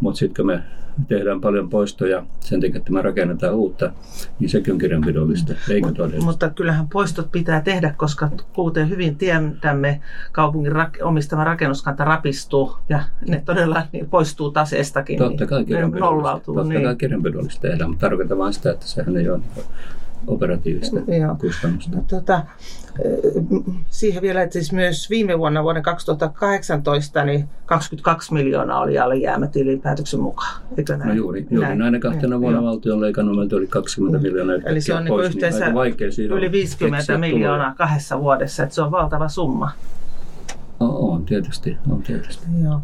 mutta 0.00 0.18
sitten 0.18 0.36
kun 0.36 0.46
me 0.46 0.62
tehdään 1.08 1.40
paljon 1.40 1.70
poistoja 1.70 2.26
sen 2.40 2.60
takia, 2.60 2.76
että 2.76 2.92
me 2.92 3.02
rakennetaan 3.02 3.54
uutta, 3.54 3.92
niin 4.40 4.48
sekin 4.48 4.72
on 4.72 4.78
kirjanpidollista, 4.78 5.54
eikö 5.70 5.92
todella? 5.92 6.24
Mutta 6.24 6.50
kyllähän 6.50 6.88
poistot 6.88 7.32
pitää 7.32 7.60
tehdä, 7.60 7.94
koska 7.96 8.30
kuten 8.52 8.88
hyvin 8.88 9.16
tiedämme, 9.16 10.00
kaupungin 10.32 10.72
rak- 10.72 11.02
omistama 11.02 11.44
rakennuskanta 11.44 12.04
rapistuu 12.04 12.76
ja 12.88 13.00
ne 13.28 13.42
todella 13.44 13.82
niin 13.92 14.10
poistuu 14.10 14.50
taseestakin. 14.50 15.18
Totta 15.18 15.46
kai 15.46 15.58
niin 15.58 15.66
kirjanpidollista, 15.66 16.40
totta 16.44 16.64
niin. 16.64 16.82
kai 16.82 16.96
kirjanpidollista 16.96 17.60
tehdään, 17.60 17.90
mutta 17.90 18.06
tarkoitan 18.06 18.38
vain 18.38 18.52
sitä, 18.52 18.70
että 18.70 18.86
sehän 18.86 19.16
ei 19.16 19.28
ole 19.28 19.40
operatiivista 20.26 21.00
Joo. 21.20 21.36
kustannusta. 21.40 21.96
No, 21.96 22.04
tota, 22.08 22.42
siihen 23.90 24.22
vielä, 24.22 24.42
että 24.42 24.52
siis 24.52 24.72
myös 24.72 25.10
viime 25.10 25.38
vuonna 25.38 25.62
vuoden 25.62 25.82
2018 25.82 27.24
niin 27.24 27.48
22 27.66 28.34
miljoonaa 28.34 28.80
oli 28.80 28.98
alijäämä 28.98 29.46
tilinpäätöksen 29.46 30.20
mukaan. 30.20 30.62
Eikö 30.76 30.96
näin? 30.96 31.08
No 31.08 31.14
juuri, 31.14 31.46
juuri 31.50 31.66
näin. 31.66 31.78
näinä 31.78 31.98
kahtena 31.98 32.40
vuonna 32.40 32.62
valtio 32.62 32.94
on 32.94 33.00
leikannut 33.00 33.36
meiltä 33.36 33.56
yli 33.56 33.66
20 33.66 34.18
miljoonaa. 34.18 34.56
Eli 34.64 34.80
se 34.80 34.94
on 34.94 35.04
niin 35.04 35.08
pois, 35.08 35.26
yhteensä 35.26 35.66
niin 35.68 36.32
yli 36.32 36.52
50 36.52 37.18
miljoonaa 37.18 37.74
kahdessa 37.74 38.20
vuodessa, 38.20 38.62
että 38.62 38.74
se 38.74 38.82
on 38.82 38.90
valtava 38.90 39.28
summa. 39.28 39.70
On 40.80 41.24
tietysti, 41.24 41.76
on 41.90 42.02
tietysti. 42.02 42.46
Joo. 42.64 42.80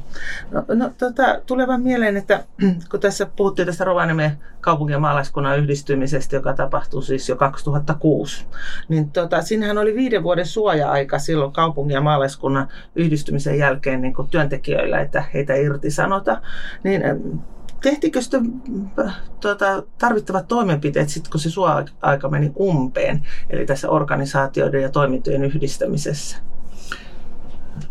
No, 0.51 0.65
no 0.69 0.91
tota, 0.99 1.41
tulevan 1.47 1.83
mieleen, 1.83 2.17
että 2.17 2.45
kun 2.91 3.01
tässä 3.01 3.27
puhuttiin 3.37 3.67
tästä 3.67 3.85
Rovaniemen 3.85 4.39
kaupungin 4.61 4.93
ja 4.93 4.99
maalaiskunnan 4.99 5.59
yhdistymisestä, 5.59 6.37
joka 6.37 6.55
tapahtui 6.55 7.03
siis 7.03 7.29
jo 7.29 7.37
2006, 7.37 8.47
niin 8.89 9.11
tota, 9.11 9.43
siinähän 9.43 9.79
oli 9.79 9.95
viiden 9.95 10.23
vuoden 10.23 10.47
suoja-aika 10.47 11.19
silloin 11.19 11.53
kaupungin 11.53 11.95
ja 11.95 12.01
maalaiskunnan 12.01 12.69
yhdistymisen 12.97 13.59
jälkeen 13.59 14.01
niin 14.01 14.15
työntekijöillä, 14.31 15.01
että 15.01 15.25
heitä 15.35 15.55
irtisanota. 15.55 16.43
Niin 16.85 17.03
tehtikö 17.83 18.23
sitten 18.23 18.53
tuota, 19.41 19.83
tarvittavat 19.99 20.49
toimenpiteet 20.49 21.09
sitten, 21.09 21.31
kun 21.31 21.41
se 21.41 21.51
suoja-aika 21.51 22.29
meni 22.29 22.53
umpeen, 22.61 23.23
eli 23.51 23.67
tässä 23.67 23.91
organisaatioiden 23.91 24.83
ja 24.83 24.89
toimintojen 24.89 25.45
yhdistämisessä? 25.45 26.52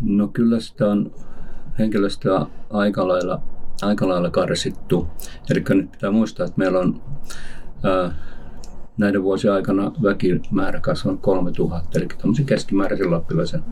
No 0.00 0.28
kyllä 0.28 0.60
sitä 0.60 0.88
on 0.88 1.12
henkilöstöä 1.78 2.46
aika 2.70 3.08
lailla, 3.08 3.42
aika 3.82 4.08
lailla 4.08 4.30
karsittu. 4.30 5.08
Eli 5.50 5.64
nyt 5.68 5.90
pitää 5.92 6.10
muistaa, 6.10 6.46
että 6.46 6.58
meillä 6.58 6.78
on 6.78 7.02
ää, 7.82 8.14
näiden 8.98 9.22
vuosien 9.22 9.54
aikana 9.54 9.92
väkimäärä 10.02 10.80
kasvanut 10.80 11.20
3000, 11.20 11.98
eli 11.98 12.08
tämmöisen 12.18 12.46
keskimääräisen 12.46 13.10
lappilaisen 13.10 13.64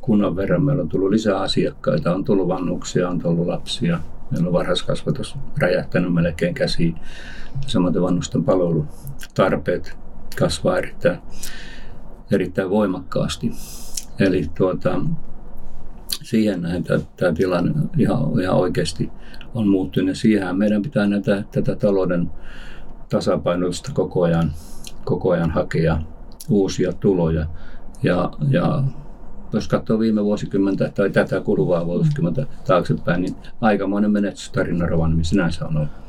kunnan 0.00 0.36
verran. 0.36 0.64
Meillä 0.64 0.82
on 0.82 0.88
tullut 0.88 1.10
lisää 1.10 1.40
asiakkaita, 1.40 2.14
on 2.14 2.24
tullut 2.24 2.48
vannuksia, 2.48 3.08
on 3.08 3.18
tullut 3.18 3.46
lapsia. 3.46 3.98
Meillä 4.30 4.46
on 4.46 4.52
varhaiskasvatus 4.52 5.36
räjähtänyt 5.58 6.14
melkein 6.14 6.54
käsiin. 6.54 6.94
Samoin 7.66 8.02
vannusten 8.02 8.44
palvelutarpeet 8.44 9.96
kasvaa 10.38 10.78
erittäin, 10.78 11.18
erittäin 12.30 12.70
voimakkaasti. 12.70 13.50
Eli 14.18 14.50
tuota, 14.54 15.00
siihen 16.22 16.62
näin 16.62 16.84
tämä 17.16 17.32
tilanne 17.32 17.72
ihan, 17.98 18.40
ihan 18.40 18.56
oikeasti 18.56 19.10
on 19.54 19.68
muuttunut. 19.68 20.08
Ja 20.08 20.14
siihen 20.14 20.56
meidän 20.56 20.82
pitää 20.82 21.06
näitä, 21.06 21.44
tätä 21.52 21.76
talouden 21.76 22.30
tasapainotusta 23.08 23.90
koko 23.94 24.22
ajan, 24.22 24.52
koko 25.04 25.30
ajan 25.30 25.50
hakea 25.50 25.98
uusia 26.48 26.92
tuloja. 26.92 27.46
Ja, 28.02 28.32
ja 28.48 28.84
jos 29.52 29.68
katsoo 29.68 29.98
viime 29.98 30.24
vuosikymmentä 30.24 30.90
tai 30.94 31.10
tätä 31.10 31.40
kuluvaa 31.40 31.86
vuosikymmentä 31.86 32.46
taaksepäin, 32.66 33.22
niin 33.22 33.36
aikamoinen 33.60 34.10
menetystarina 34.10 34.86
Rovaniemi 34.86 35.24
sinänsä 35.24 35.66
on 35.66 35.76
ollut. 35.76 36.02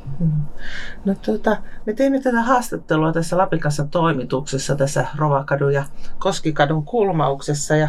No, 1.04 1.14
tuota, 1.24 1.56
me 1.86 1.92
teimme 1.92 2.20
tätä 2.20 2.42
haastattelua 2.42 3.12
tässä 3.12 3.38
Lapikassa 3.38 3.84
toimituksessa 3.84 4.76
tässä 4.76 5.06
Rovakadun 5.16 5.74
ja 5.74 5.84
Koskikadun 6.18 6.84
kulmauksessa 6.84 7.76
ja 7.76 7.88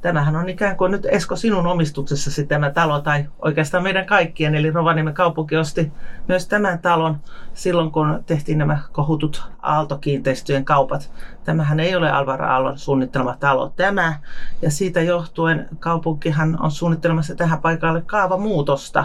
tämähän 0.00 0.36
on 0.36 0.48
ikään 0.48 0.76
kuin 0.76 0.92
nyt 0.92 1.06
Esko 1.10 1.36
sinun 1.36 1.66
omistuksessasi 1.66 2.46
tämä 2.46 2.70
talo 2.70 3.00
tai 3.00 3.24
oikeastaan 3.38 3.82
meidän 3.82 4.06
kaikkien 4.06 4.54
eli 4.54 4.70
Rovaniemen 4.70 5.14
kaupunki 5.14 5.56
osti 5.56 5.92
myös 6.28 6.46
tämän 6.46 6.78
talon 6.78 7.16
silloin 7.54 7.90
kun 7.90 8.22
tehtiin 8.26 8.58
nämä 8.58 8.78
kohutut 8.92 9.42
Aaltokiinteistöjen 9.62 10.64
kaupat. 10.64 11.12
Tämähän 11.44 11.80
ei 11.80 11.96
ole 11.96 12.10
Alvar 12.10 12.42
Aallon 12.42 12.78
suunnittelema 12.78 13.36
talo 13.40 13.72
tämä 13.76 14.20
ja 14.62 14.70
siitä 14.70 15.00
johtuen 15.00 15.68
kaupunkihan 15.78 16.62
on 16.62 16.70
suunnittelemassa 16.70 17.34
tähän 17.34 17.60
paikalle 17.60 18.02
kaavamuutosta 18.06 19.04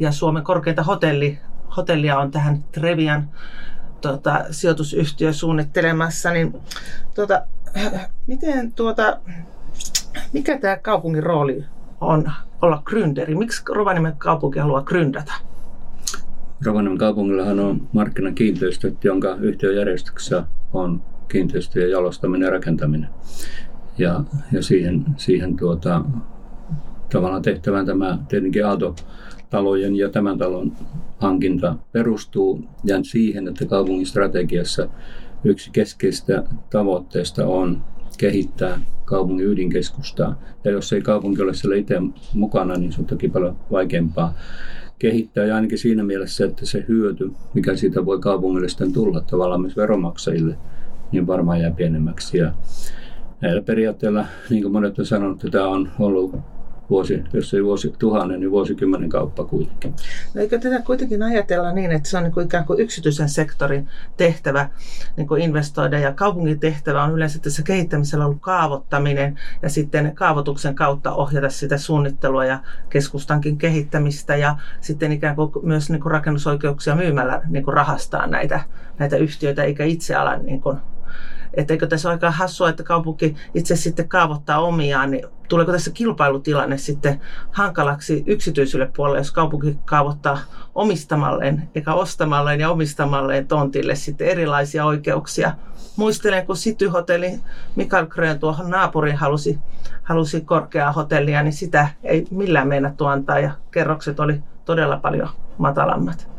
ja 0.00 0.12
Suomen 0.12 0.44
korkeinta 0.44 0.82
hotelli 0.82 1.38
hotellia 1.76 2.18
on 2.18 2.30
tähän 2.30 2.64
Trevian 2.72 3.28
tuota, 4.00 4.44
sijoitusyhtiö 4.50 5.32
suunnittelemassa, 5.32 6.30
niin 6.30 6.54
tuota, 7.14 7.42
miten 8.26 8.72
tuota, 8.72 9.18
mikä 10.32 10.58
tämä 10.58 10.76
kaupungin 10.76 11.22
rooli 11.22 11.64
on 12.00 12.32
olla 12.62 12.82
gründeri? 12.90 13.34
Miksi 13.38 13.62
Rovaniemen 13.68 14.14
kaupunki 14.18 14.58
haluaa 14.58 14.82
gründata? 14.82 15.32
Rovaniemen 16.64 16.98
kaupungillahan 16.98 17.60
on 17.60 17.88
markkinakiinteistöt, 17.92 19.04
jonka 19.04 19.34
yhtiöjärjestyksessä 19.34 20.44
on 20.72 21.02
kiinteistöjen 21.30 21.90
jalostaminen 21.90 22.46
ja 22.46 22.52
rakentaminen. 22.52 23.08
Ja, 23.98 24.24
ja 24.52 24.62
siihen, 24.62 25.04
siihen 25.16 25.56
tuota, 25.56 26.04
tavallaan 27.12 27.42
tehtävään 27.42 27.86
tämä 27.86 28.18
tietenkin 28.28 28.66
Aalto 28.66 28.94
talojen 29.50 29.96
ja 29.96 30.08
tämän 30.08 30.38
talon 30.38 30.72
hankinta 31.18 31.76
perustuu 31.92 32.64
ja 32.84 32.96
siihen, 33.02 33.48
että 33.48 33.66
kaupungin 33.66 34.06
strategiassa 34.06 34.88
yksi 35.44 35.70
keskeistä 35.70 36.44
tavoitteista 36.70 37.46
on 37.46 37.84
kehittää 38.18 38.80
kaupungin 39.04 39.46
ydinkeskustaa. 39.46 40.42
Ja 40.64 40.70
jos 40.70 40.92
ei 40.92 41.00
kaupunki 41.00 41.42
ole 41.42 41.54
siellä 41.54 41.76
itse 41.76 41.94
mukana, 42.34 42.74
niin 42.74 42.92
se 42.92 43.00
on 43.00 43.06
toki 43.06 43.28
paljon 43.28 43.56
vaikeampaa 43.70 44.34
kehittää. 44.98 45.44
Ja 45.44 45.54
ainakin 45.56 45.78
siinä 45.78 46.02
mielessä, 46.04 46.44
että 46.44 46.66
se 46.66 46.84
hyöty, 46.88 47.30
mikä 47.54 47.76
siitä 47.76 48.06
voi 48.06 48.18
kaupungille 48.18 48.68
sitten 48.68 48.92
tulla 48.92 49.20
tavallaan 49.20 49.60
myös 49.60 49.76
veromaksajille, 49.76 50.58
niin 51.12 51.26
varmaan 51.26 51.60
jää 51.60 51.70
pienemmäksi. 51.70 52.38
Ja 52.38 52.52
näillä 53.40 53.62
periaatteilla, 53.62 54.24
niin 54.50 54.62
kuin 54.62 54.72
monet 54.72 54.98
on 54.98 55.06
sanonut, 55.06 55.44
että 55.44 55.58
tämä 55.58 55.68
on 55.68 55.90
ollut 55.98 56.34
vuosi, 56.90 57.24
jos 57.32 57.54
ei 57.54 57.64
vuosi 57.64 57.94
tuhannen, 57.98 58.40
niin 58.40 58.50
vuosikymmenen 58.50 59.08
kauppa 59.08 59.44
kuitenkin. 59.44 59.94
No 60.34 60.40
eikö 60.40 60.58
tätä 60.58 60.82
kuitenkin 60.82 61.22
ajatella 61.22 61.72
niin, 61.72 61.92
että 61.92 62.08
se 62.08 62.16
on 62.16 62.22
niin 62.22 62.32
kuin 62.32 62.46
ikään 62.46 62.64
kuin 62.64 62.80
yksityisen 62.80 63.28
sektorin 63.28 63.88
tehtävä 64.16 64.68
niin 65.16 65.28
kuin 65.28 65.42
investoida 65.42 65.98
ja 65.98 66.12
kaupungin 66.12 66.60
tehtävä 66.60 67.02
on 67.02 67.12
yleensä 67.12 67.38
tässä 67.38 67.62
kehittämisellä 67.62 68.26
ollut 68.26 68.40
kaavoittaminen 68.40 69.38
ja 69.62 69.68
sitten 69.68 70.12
kaavoituksen 70.14 70.74
kautta 70.74 71.12
ohjata 71.12 71.50
sitä 71.50 71.78
suunnittelua 71.78 72.44
ja 72.44 72.58
keskustankin 72.88 73.58
kehittämistä 73.58 74.36
ja 74.36 74.56
sitten 74.80 75.12
ikään 75.12 75.36
kuin 75.36 75.50
myös 75.62 75.90
niin 75.90 76.00
kuin 76.00 76.12
rakennusoikeuksia 76.12 76.96
myymällä 76.96 77.42
niin 77.48 77.64
kuin 77.64 77.74
rahastaa 77.74 78.26
näitä, 78.26 78.60
näitä 78.98 79.16
yhtiöitä 79.16 79.64
eikä 79.64 79.84
itse 79.84 80.14
ala 80.14 80.36
niin 80.36 80.60
kuin 80.60 80.76
että 81.54 81.74
eikö 81.74 81.86
tässä 81.86 82.08
ole 82.08 82.14
aika 82.14 82.30
hassua, 82.30 82.68
että 82.68 82.82
kaupunki 82.82 83.36
itse 83.54 83.76
sitten 83.76 84.08
kaavoittaa 84.08 84.60
omiaan, 84.60 85.10
niin 85.10 85.26
tuleeko 85.48 85.72
tässä 85.72 85.90
kilpailutilanne 85.90 86.78
sitten 86.78 87.20
hankalaksi 87.50 88.24
yksityiselle 88.26 88.90
puolelle, 88.96 89.18
jos 89.18 89.32
kaupunki 89.32 89.78
kaavoittaa 89.84 90.38
omistamalleen, 90.74 91.68
eikä 91.74 91.94
ostamalleen 91.94 92.60
ja 92.60 92.70
omistamalleen 92.70 93.46
tontille 93.46 93.94
sitten 93.94 94.28
erilaisia 94.28 94.84
oikeuksia. 94.84 95.52
Muistelen, 95.96 96.46
kun 96.46 96.56
City-hotelli 96.56 97.40
Mikael 97.76 98.06
Grön 98.06 98.38
tuohon 98.38 98.70
naapuriin 98.70 99.16
halusi, 99.16 99.58
halusi 100.02 100.40
korkeaa 100.40 100.92
hotellia, 100.92 101.42
niin 101.42 101.52
sitä 101.52 101.88
ei 102.02 102.26
millään 102.30 102.68
meinattu 102.68 103.06
antaa 103.06 103.38
ja 103.38 103.50
kerrokset 103.70 104.20
oli 104.20 104.40
todella 104.64 104.96
paljon 104.96 105.28
matalammat. 105.58 106.30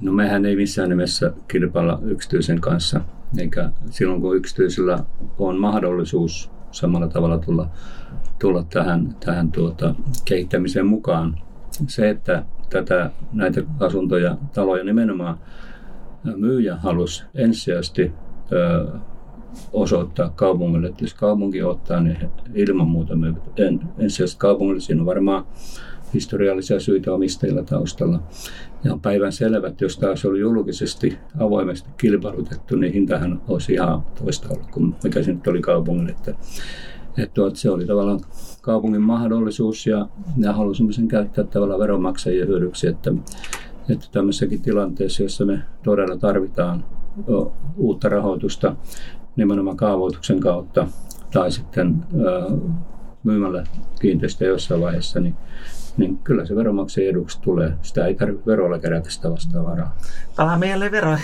No 0.00 0.12
mehän 0.12 0.46
ei 0.46 0.56
missään 0.56 0.88
nimessä 0.88 1.32
kilpailla 1.48 1.98
yksityisen 2.02 2.60
kanssa, 2.60 3.00
eikä 3.38 3.70
silloin 3.90 4.20
kun 4.20 4.36
yksityisellä 4.36 4.98
on 5.38 5.58
mahdollisuus 5.60 6.50
samalla 6.70 7.08
tavalla 7.08 7.38
tulla, 7.38 7.68
tulla 8.40 8.62
tähän, 8.62 9.16
tähän 9.24 9.52
tuota, 9.52 9.94
kehittämiseen 10.24 10.86
mukaan. 10.86 11.38
Se, 11.86 12.10
että 12.10 12.44
tätä, 12.70 13.10
näitä 13.32 13.62
asuntoja, 13.80 14.36
taloja 14.54 14.84
nimenomaan 14.84 15.38
myyjä 16.36 16.76
halusi 16.76 17.24
ensisijaisesti 17.34 18.12
ö, 18.52 18.86
osoittaa 19.72 20.30
kaupungille, 20.30 20.86
että 20.86 21.04
jos 21.04 21.14
kaupunki 21.14 21.62
ottaa, 21.62 22.00
niin 22.00 22.30
ilman 22.54 22.88
muuta 22.88 23.16
me 23.16 23.34
en, 23.56 23.80
ensisijaisesti 23.98 24.40
kaupungille. 24.40 24.80
Siinä 24.80 25.02
on 25.02 25.06
varmaan 25.06 25.44
historiallisia 26.14 26.80
syitä 26.80 27.12
omistajilla 27.12 27.62
taustalla. 27.62 28.22
On 28.92 29.00
päivän 29.00 29.32
selvä, 29.32 29.68
että 29.68 29.84
jos 29.84 29.98
taas 29.98 30.24
oli 30.24 30.40
julkisesti 30.40 31.18
avoimesti 31.38 31.90
kilpailutettu, 31.96 32.76
niin 32.76 32.92
hintahan 32.92 33.42
olisi 33.48 33.72
ihan 33.72 34.02
toista 34.24 34.48
ollut 34.50 34.70
kuin 34.70 34.94
mikä 35.04 35.22
se 35.22 35.32
nyt 35.32 35.46
oli 35.46 35.60
kaupungille. 35.60 36.10
Että, 36.10 36.34
että 37.18 37.34
tuot, 37.34 37.56
se 37.56 37.70
oli 37.70 37.86
tavallaan 37.86 38.20
kaupungin 38.62 39.02
mahdollisuus 39.02 39.86
ja, 39.86 40.08
ja 40.38 40.52
halusimme 40.52 40.92
sen 40.92 41.08
käyttää 41.08 41.44
tavallaan 41.44 41.80
veronmaksajien 41.80 42.48
hyödyksi, 42.48 42.86
että, 42.86 43.12
että 43.88 44.06
tämmöisessäkin 44.12 44.62
tilanteessa, 44.62 45.22
jossa 45.22 45.44
me 45.44 45.62
todella 45.84 46.16
tarvitaan 46.16 46.84
uutta 47.76 48.08
rahoitusta 48.08 48.76
nimenomaan 49.36 49.76
kaavoituksen 49.76 50.40
kautta 50.40 50.88
tai 51.32 51.50
sitten 51.52 52.04
myymällä 53.24 53.64
kiinteistöjä 54.00 54.50
jossain 54.50 54.80
vaiheessa, 54.80 55.20
niin 55.20 55.34
niin 55.96 56.18
kyllä 56.18 56.44
se 56.44 56.56
veronmaksajien 56.56 57.10
eduksi 57.10 57.40
tulee. 57.40 57.72
Sitä 57.82 58.06
ei 58.06 58.14
tarvitse 58.14 58.46
verolla 58.46 58.78
kerätä 58.78 59.10
sitä 59.10 59.30
vastaavaa 59.30 59.74
rahaa. 59.74 59.96
Palaa 60.36 60.58
meille 60.58 60.90
vero. 60.90 61.18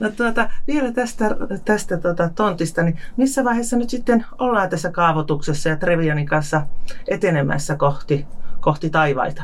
no 0.00 0.10
tuota, 0.16 0.50
vielä 0.66 0.92
tästä, 0.92 1.36
tästä 1.64 1.96
tuota, 1.96 2.30
tontista, 2.34 2.82
niin 2.82 2.98
missä 3.16 3.44
vaiheessa 3.44 3.76
nyt 3.76 3.90
sitten 3.90 4.24
ollaan 4.38 4.70
tässä 4.70 4.90
kaavoituksessa 4.90 5.68
ja 5.68 5.76
Trevianin 5.76 6.26
kanssa 6.26 6.66
etenemässä 7.08 7.76
kohti, 7.76 8.26
kohti 8.60 8.90
taivaita? 8.90 9.42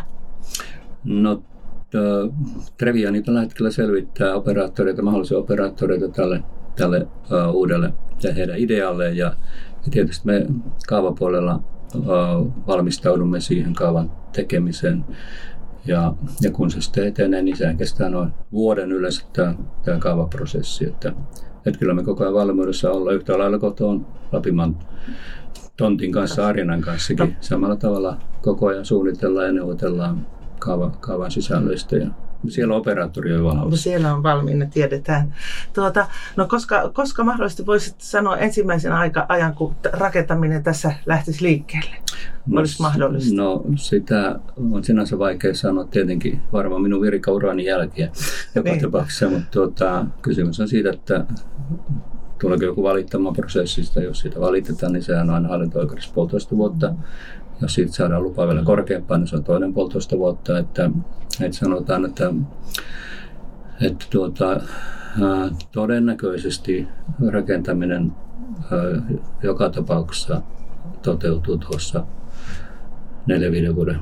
No 1.05 1.43
Treviani 2.79 3.23
tällä 3.23 3.41
hetkellä 3.41 3.71
selvittää 3.71 4.35
operaattoreita, 4.35 5.03
mahdollisia 5.03 5.39
operaattoreita 5.39 6.09
tälle, 6.09 6.43
tälle 6.77 7.03
uh, 7.03 7.55
uudelle 7.55 7.93
ja 8.23 8.35
heidän 8.35 8.59
idealleen. 8.59 9.17
Ja, 9.17 9.27
ja 9.85 9.91
tietysti 9.91 10.27
me 10.27 10.47
kaavapuolella 10.89 11.63
valmistaudumme 12.67 13.41
siihen 13.41 13.75
kaavan 13.75 14.11
tekemiseen. 14.33 15.05
Ja, 15.87 16.15
ja 16.43 16.51
kun 16.51 16.71
se 16.71 16.81
sitten 16.81 17.07
etenee, 17.07 17.43
niin 17.43 17.57
sehän 17.57 17.77
kestää 17.77 18.09
noin 18.09 18.31
vuoden 18.53 18.93
yleensä 18.93 19.27
tämä, 19.33 19.55
tämä 19.85 19.99
kaavaprosessi. 19.99 20.85
Että, 20.85 21.13
että 21.67 21.79
kyllä 21.79 21.95
me 21.95 22.05
koko 22.05 22.25
ajan 22.25 22.35
valmiudessa 22.35 22.91
olla 22.91 23.13
yhtä 23.13 23.39
lailla 23.39 23.59
kotoon 23.59 24.07
Lapiman 24.33 24.77
tontin 25.77 26.13
kanssa, 26.13 26.47
Arjanan 26.47 26.81
kanssakin. 26.81 27.29
No. 27.29 27.33
Samalla 27.41 27.77
tavalla 27.77 28.17
koko 28.43 28.67
ajan 28.67 28.85
suunnitellaan 28.85 29.47
ja 29.47 29.53
neuvotellaan 29.53 30.27
kaava, 30.59 30.91
kaavan 31.01 31.31
sisällöistä 31.31 31.97
ja 31.97 32.11
siellä 32.49 32.75
operaattori 32.75 33.37
on 33.37 33.45
valmis. 33.45 33.83
Siellä 33.83 34.15
on 34.15 34.23
valmiina, 34.23 34.67
tiedetään. 34.67 35.35
Tuota, 35.73 36.07
no 36.37 36.47
koska, 36.47 36.91
koska 36.93 37.25
mahdollisesti 37.25 37.67
voisit 37.67 37.95
sanoa 37.99 38.37
ensimmäisen 38.37 38.93
aika, 38.93 39.27
ajan, 39.29 39.55
kun 39.55 39.75
rakentaminen 39.93 40.63
tässä 40.63 40.93
lähtisi 41.07 41.45
liikkeelle? 41.45 41.97
No, 42.47 42.61
olisi 42.61 42.83
mahdollista? 42.83 43.37
No 43.37 43.65
sitä 43.77 44.41
on 44.73 44.85
sinänsä 44.85 45.19
vaikea 45.19 45.55
sanoa 45.55 45.85
tietenkin 45.85 46.41
varmaan 46.53 46.83
minun 46.83 47.03
virikaurani 47.03 47.65
jälkeen 47.65 48.11
joka 48.55 48.71
niin. 48.71 48.81
tapauksessa, 48.81 49.29
mutta 49.31 49.49
tuota, 49.51 50.07
kysymys 50.23 50.61
on 50.61 50.69
siitä, 50.69 50.91
että 50.91 51.27
tuleeko 52.41 52.65
joku 52.65 52.83
valittamaan 52.83 53.35
prosessista. 53.35 54.01
Jos 54.01 54.21
siitä 54.21 54.41
valitetaan, 54.41 54.93
niin 54.93 55.03
sehän 55.03 55.29
on 55.29 55.35
aina 55.35 55.49
hallinto-oikeudessa 55.49 56.15
puolitoista 56.15 56.57
vuotta. 56.57 56.95
Jos 57.63 57.75
siitä 57.75 57.93
saadaan 57.93 58.23
lupa 58.23 58.47
vielä 58.49 58.63
korkeampaan, 58.65 59.21
niin 59.21 59.29
se 59.29 59.37
on 59.37 59.45
toinen 59.45 59.75
puolitoista 59.75 60.19
vuotta. 60.19 60.59
Että, 60.59 60.91
että 61.41 61.59
sanotaan, 61.59 62.05
että, 62.05 62.33
että 63.81 64.07
tuota, 64.11 64.61
todennäköisesti 65.73 66.89
rakentaminen 67.29 68.13
joka 69.43 69.71
tapauksessa 69.71 70.43
toteutuu 71.03 71.59
tuossa 71.59 72.07
neljä 73.27 73.51
viiden 73.53 73.77
vuoden 73.77 74.01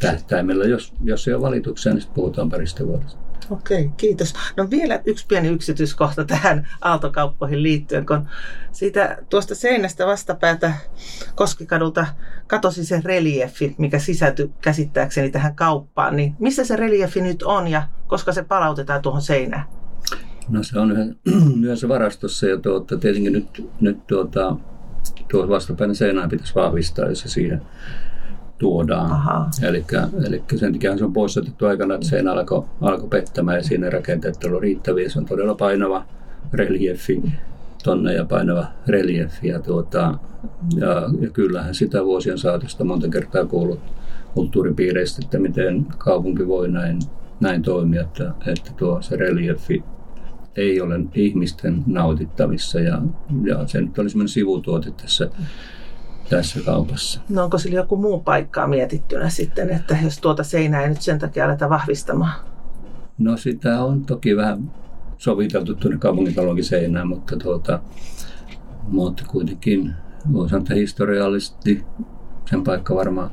tähtäimellä. 0.00 0.64
Jos, 0.64 0.92
jos 1.04 1.28
ei 1.28 1.34
ole 1.34 1.42
valituksia, 1.42 1.94
niin 1.94 2.04
puhutaan 2.14 2.50
parista 2.50 2.86
vuodesta. 2.86 3.25
Okei, 3.50 3.90
kiitos. 3.96 4.34
No 4.56 4.70
vielä 4.70 5.00
yksi 5.04 5.26
pieni 5.26 5.48
yksityiskohta 5.48 6.24
tähän 6.24 6.68
aaltokauppoihin 6.80 7.62
liittyen, 7.62 8.06
kun 8.06 8.28
siitä 8.72 9.18
tuosta 9.30 9.54
seinästä 9.54 10.06
vastapäätä 10.06 10.72
Koskikadulta 11.34 12.06
katosi 12.46 12.84
se 12.84 13.00
reliefi, 13.04 13.74
mikä 13.78 13.98
sisältyi 13.98 14.50
käsittääkseni 14.60 15.30
tähän 15.30 15.54
kauppaan. 15.54 16.16
Niin 16.16 16.34
missä 16.38 16.64
se 16.64 16.76
reliefi 16.76 17.20
nyt 17.20 17.42
on 17.42 17.68
ja 17.68 17.82
koska 18.06 18.32
se 18.32 18.42
palautetaan 18.42 19.02
tuohon 19.02 19.22
seinään? 19.22 19.64
No 20.48 20.62
se 20.62 20.78
on 20.78 20.92
yhdessä 21.64 21.88
varastossa 21.88 22.46
ja 22.46 22.58
tuota, 22.58 22.96
tietenkin 22.96 23.32
nyt, 23.32 23.70
nyt 23.80 24.06
tuota, 24.06 24.56
tuo 25.30 25.48
vastapäin 25.48 25.94
seinään 25.94 26.28
pitäisi 26.28 26.54
vahvistaa, 26.54 27.08
jos 27.08 27.20
se 27.20 27.28
siihen 27.28 27.62
tuodaan. 28.58 29.50
Eli 30.26 30.42
sen 30.56 30.72
takia 30.72 30.98
se 30.98 31.04
on 31.04 31.12
poistettu 31.12 31.66
aikana, 31.66 31.94
että 31.94 32.06
seinä 32.06 32.32
alkoi 32.32 32.64
alko 32.80 33.06
pettämään 33.06 33.56
ja 33.56 33.62
siinä 33.62 33.90
rakenteet 33.90 34.44
oli 34.44 34.60
riittäviä. 34.60 35.08
Se 35.08 35.18
on 35.18 35.26
todella 35.26 35.54
painava 35.54 36.04
reliefi, 36.52 37.22
tonne 37.84 38.14
ja 38.14 38.24
painava 38.24 38.66
reliefi. 38.86 39.48
Ja, 39.48 39.60
tuota, 39.60 40.18
ja, 40.76 41.02
ja 41.20 41.30
kyllähän 41.30 41.74
sitä 41.74 42.04
vuosien 42.04 42.38
saatosta 42.38 42.84
monta 42.84 43.08
kertaa 43.08 43.46
kuullut 43.46 43.80
kulttuuripiireistä, 44.34 45.22
että 45.24 45.38
miten 45.38 45.86
kaupunki 45.98 46.46
voi 46.46 46.68
näin, 46.68 46.98
näin 47.40 47.62
toimia, 47.62 48.02
että, 48.02 48.32
että 48.46 48.70
tuo 48.76 49.02
se 49.02 49.16
reliefi 49.16 49.84
ei 50.56 50.80
ole 50.80 51.00
ihmisten 51.14 51.82
nautittavissa 51.86 52.80
ja, 52.80 53.02
ja 53.44 53.66
se 53.66 53.80
nyt 53.80 53.98
oli 53.98 54.10
semmoinen 54.10 54.28
sivutuote 54.28 54.90
tässä 54.90 55.30
tässä 56.30 56.60
kaupassa. 56.60 57.20
No 57.28 57.44
onko 57.44 57.58
sillä 57.58 57.76
joku 57.76 57.96
muu 57.96 58.20
paikkaa 58.20 58.66
mietittynä 58.66 59.28
sitten, 59.28 59.70
että 59.70 59.96
jos 60.04 60.18
tuota 60.18 60.44
seinää 60.44 60.82
ei 60.82 60.88
nyt 60.88 61.02
sen 61.02 61.18
takia 61.18 61.44
aleta 61.44 61.68
vahvistamaan? 61.68 62.40
No 63.18 63.36
sitä 63.36 63.84
on 63.84 64.04
toki 64.04 64.36
vähän 64.36 64.72
soviteltu 65.18 65.74
tuonne 65.74 65.98
kaupungitalonkin 65.98 66.64
seinään, 66.64 67.08
mutta, 67.08 67.36
tuota, 67.36 67.80
mutta 68.88 69.24
kuitenkin 69.28 69.94
voisi 70.32 70.50
sanoa, 70.50 70.62
että 70.62 70.74
historiallisesti 70.74 71.84
sen 72.50 72.64
paikka 72.64 72.94
varmaan 72.94 73.30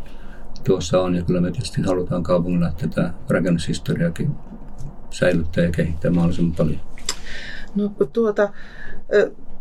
tuossa 0.64 1.02
on. 1.02 1.16
Ja 1.16 1.24
kyllä 1.24 1.42
me 1.42 1.52
tietysti 1.52 1.82
halutaan 1.82 2.24
kaupungilla 2.24 2.72
tätä 2.72 3.14
rakennushistoriakin 3.30 4.32
säilyttää 5.10 5.64
ja 5.64 5.72
kehittää 5.72 6.12
mahdollisimman 6.12 6.56
paljon. 6.56 6.80
No 7.76 7.92
tuota, 8.14 8.50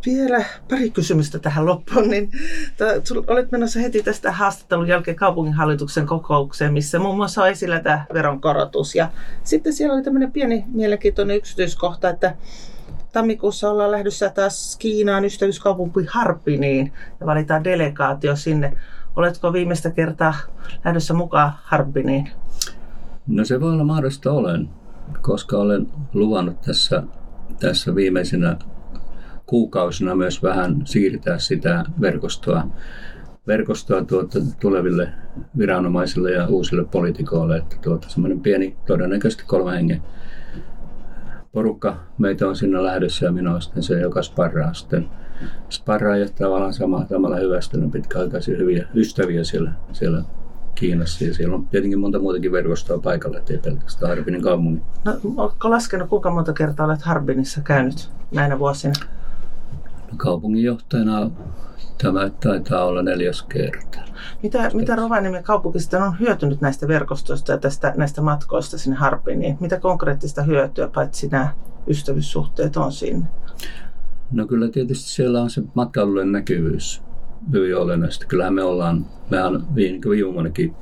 vielä 0.06 0.44
pari 0.70 0.90
kysymystä 0.90 1.38
tähän 1.38 1.66
loppuun. 1.66 2.10
Niin, 2.10 2.30
olet 3.26 3.52
menossa 3.52 3.80
heti 3.80 4.02
tästä 4.02 4.32
haastattelun 4.32 4.88
jälkeen 4.88 5.16
kaupunginhallituksen 5.16 6.06
kokoukseen, 6.06 6.72
missä 6.72 6.98
muun 6.98 7.16
muassa 7.16 7.42
on 7.42 7.48
esillä 7.48 7.80
tämä 7.80 8.04
veronkorotus. 8.12 8.94
Ja 8.94 9.10
sitten 9.44 9.72
siellä 9.72 9.94
oli 9.94 10.02
tämmöinen 10.02 10.32
pieni 10.32 10.64
mielenkiintoinen 10.68 11.36
yksityiskohta, 11.36 12.08
että 12.08 12.36
tammikuussa 13.12 13.70
ollaan 13.70 13.90
lähdössä 13.90 14.30
taas 14.30 14.76
Kiinaan 14.78 15.24
ystävyyskaupunki 15.24 16.06
Harpiniin 16.08 16.92
ja 17.20 17.26
valitaan 17.26 17.64
delegaatio 17.64 18.36
sinne. 18.36 18.76
Oletko 19.16 19.52
viimeistä 19.52 19.90
kertaa 19.90 20.34
lähdössä 20.84 21.14
mukaan 21.14 21.52
Harbiniin? 21.62 22.30
No 23.26 23.44
se 23.44 23.60
voi 23.60 23.72
olla 23.72 23.84
mahdollista 23.84 24.32
olen, 24.32 24.68
koska 25.20 25.56
olen 25.56 25.86
luvannut 26.14 26.60
tässä, 26.60 27.02
tässä 27.60 27.94
viimeisinä 27.94 28.56
kuukausina 29.46 30.14
myös 30.14 30.42
vähän 30.42 30.82
siirtää 30.84 31.38
sitä 31.38 31.84
verkostoa, 32.00 32.66
verkostoa 33.46 34.04
tuota, 34.04 34.38
tuleville 34.60 35.08
viranomaisille 35.58 36.30
ja 36.30 36.46
uusille 36.46 36.84
poliitikoille, 36.84 37.56
että 37.56 37.76
tuota, 37.82 38.08
semmoinen 38.08 38.40
pieni, 38.40 38.76
todennäköisesti 38.86 39.44
kolme 39.46 39.72
hengen 39.72 40.02
porukka 41.52 41.96
meitä 42.18 42.48
on 42.48 42.56
sinne 42.56 42.82
lähdössä 42.82 43.26
ja 43.26 43.32
minä 43.32 43.50
olen 43.50 43.62
sitten 43.62 43.82
se, 43.82 44.00
joka 44.00 44.22
sparraa 44.22 44.74
sitten. 44.74 45.08
Sparraa 45.70 46.16
ja 46.16 46.28
tavallaan 46.28 46.74
sama, 46.74 47.06
samalla 47.10 47.36
hyvästänyt 47.36 47.90
pitkäaikaisia 47.90 48.56
hyviä 48.56 48.86
ystäviä 48.94 49.44
siellä, 49.44 49.72
siellä 49.92 50.22
Kiinassa 50.74 51.24
ja 51.24 51.34
siellä 51.34 51.54
on 51.54 51.66
tietenkin 51.66 51.98
monta 51.98 52.18
muutakin 52.18 52.52
verkostoa 52.52 52.98
paikalla, 52.98 53.38
ettei 53.38 53.58
pelkästään 53.58 54.08
Harbinin 54.08 54.42
kaupunki. 54.42 54.82
No, 55.04 55.20
oletko 55.36 55.70
laskenut, 55.70 56.08
kuinka 56.08 56.30
monta 56.30 56.52
kertaa 56.52 56.86
olet 56.86 57.02
Harbinissa 57.02 57.60
käynyt 57.60 58.10
näinä 58.34 58.58
vuosina? 58.58 58.94
Kaupunginjohtajana 60.16 61.30
tämä 62.02 62.30
taitaa 62.30 62.84
olla 62.84 63.02
neljäs 63.02 63.42
kerta. 63.42 63.98
Mitä, 64.42 64.70
mitä 64.74 64.96
Rovaniemen 64.96 65.44
kaupunki 65.44 65.80
sitten 65.80 66.02
on 66.02 66.18
hyötynyt 66.20 66.60
näistä 66.60 66.88
verkostoista 66.88 67.52
ja 67.52 67.58
tästä, 67.58 67.92
näistä 67.96 68.22
matkoista 68.22 68.78
sinne 68.78 68.96
Harbiniin? 68.96 69.56
Mitä 69.60 69.80
konkreettista 69.80 70.42
hyötyä, 70.42 70.88
paitsi 70.94 71.28
nämä 71.28 71.48
ystävyyssuhteet 71.88 72.76
on 72.76 72.92
sinne? 72.92 73.26
No 74.30 74.46
kyllä 74.46 74.68
tietysti 74.68 75.10
siellä 75.10 75.42
on 75.42 75.50
se 75.50 75.62
matkailullinen 75.74 76.32
näkyvyys 76.32 77.02
hyvin 77.52 77.76
olennaista. 77.76 78.26
Kyllähän 78.26 78.54
me 78.54 78.62
ollaan, 78.62 79.06
mehän 79.30 79.52
niin 79.52 80.02
viime 80.04 80.32
vuonnakin, 80.32 80.74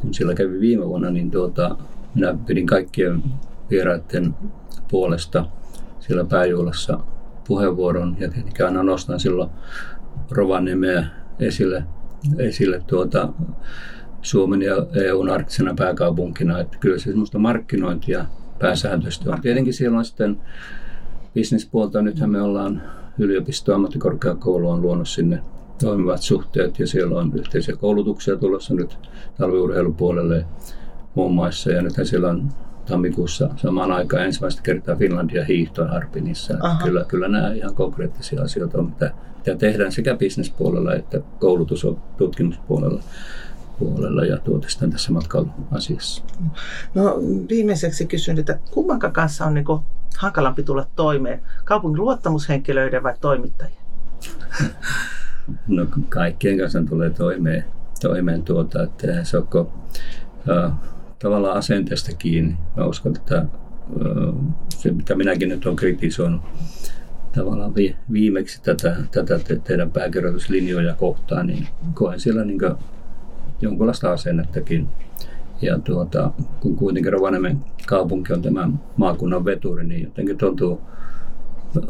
kun 0.00 0.14
siellä 0.14 0.34
kävi 0.34 0.60
viime 0.60 0.86
vuonna, 0.86 1.10
niin 1.10 1.30
tuota, 1.30 1.76
minä 2.14 2.34
pidin 2.46 2.66
kaikkien 2.66 3.22
vieraiden 3.70 4.34
puolesta 4.90 5.46
siellä 6.00 6.24
pääjuolassa 6.24 7.00
puheenvuoron 7.50 8.16
ja 8.20 8.30
tietenkin 8.30 8.66
aina 8.66 8.82
nostan 8.82 9.20
silloin 9.20 9.50
Rovaniemeä 10.30 11.06
esille, 11.38 11.84
esille 12.38 12.82
tuota, 12.86 13.32
Suomen 14.22 14.62
ja 14.62 14.74
EUn 14.94 15.30
arktisena 15.30 15.74
pääkaupunkina. 15.74 16.60
Että 16.60 16.78
kyllä 16.80 16.98
se 16.98 17.04
semmoista 17.04 17.38
markkinointia 17.38 18.24
pääsääntöisesti 18.58 19.28
on. 19.28 19.40
Tietenkin 19.40 19.74
siellä 19.74 19.98
on 19.98 20.04
sitten 20.04 20.40
bisnespuolta. 21.34 22.02
Nythän 22.02 22.30
me 22.30 22.42
ollaan 22.42 22.82
yliopisto 23.18 23.74
ammattikorkeakoulu 23.74 24.70
on 24.70 24.82
luonut 24.82 25.08
sinne 25.08 25.42
toimivat 25.80 26.22
suhteet 26.22 26.78
ja 26.78 26.86
siellä 26.86 27.18
on 27.18 27.32
yhteisiä 27.34 27.76
koulutuksia 27.76 28.36
tulossa 28.36 28.74
nyt 28.74 28.98
talviurheilupuolelle 29.38 30.46
muun 31.14 31.34
muassa. 31.34 31.70
Ja 31.70 31.82
nythän 31.82 32.06
siellä 32.06 32.28
on 32.28 32.48
tammikuussa 32.86 33.50
samaan 33.56 33.92
aikaan 33.92 34.24
ensimmäistä 34.24 34.62
kertaa 34.62 34.96
Finlandia 34.96 35.44
hiihtoa 35.44 35.88
Harpinissa. 35.88 36.54
Kyllä, 36.84 37.04
kyllä 37.04 37.28
nämä 37.28 37.52
ihan 37.52 37.74
konkreettisia 37.74 38.42
asioita 38.42 38.78
on, 38.78 38.86
mitä, 38.86 39.12
mitä 39.36 39.54
tehdään 39.58 39.92
sekä 39.92 40.16
bisnespuolella 40.16 40.94
että 40.94 41.20
koulutus- 41.38 41.84
ja 41.84 41.92
tutkimuspuolella 42.16 43.02
puolella 43.78 44.24
ja 44.24 44.38
tuotestaan 44.38 44.90
tässä 44.90 45.12
matkailuasiassa. 45.12 46.24
No 46.94 47.18
viimeiseksi 47.48 48.06
kysyn, 48.06 48.38
että 48.38 48.58
kummanka 48.70 49.10
kanssa 49.10 49.44
on 49.44 49.54
niin 49.54 49.66
hankalampi 50.18 50.62
tulla 50.62 50.86
toimeen, 50.96 51.42
kaupungin 51.64 52.00
luottamushenkilöiden 52.00 53.02
vai 53.02 53.14
toimittajien? 53.20 53.80
No 55.68 55.86
kaikkien 56.08 56.58
kanssa 56.58 56.82
tulee 56.88 57.10
toimeen, 57.10 57.64
toimeen 58.00 58.42
tuota, 58.42 58.82
että 58.82 59.24
se 59.24 59.38
onko 59.38 59.72
tavallaan 61.22 61.56
asenteesta 61.56 62.16
kiinni. 62.16 62.56
Mä 62.76 62.86
uskon, 62.86 63.16
että 63.16 63.46
se 64.68 64.92
mitä 64.92 65.14
minäkin 65.14 65.48
nyt 65.48 65.66
olen 65.66 65.76
kritisoinut 65.76 66.42
tavallaan 67.32 67.74
vi, 67.74 67.96
viimeksi 68.12 68.62
tätä, 68.62 68.96
tätä 69.10 69.38
te, 69.38 69.56
teidän 69.56 69.90
pääkirjoituslinjoja 69.90 70.94
kohtaan, 70.94 71.46
niin 71.46 71.66
koen 71.94 72.20
siellä 72.20 72.44
niin 72.44 72.60
jonkunlaista 73.60 74.12
asennettakin. 74.12 74.88
Ja 75.62 75.78
tuota, 75.78 76.30
kun 76.60 76.76
kuitenkin 76.76 77.12
Rovaniemen 77.12 77.64
kaupunki 77.86 78.32
on 78.32 78.42
tämä 78.42 78.70
maakunnan 78.96 79.44
veturi, 79.44 79.86
niin 79.86 80.02
jotenkin 80.02 80.38
tuntuu 80.38 80.80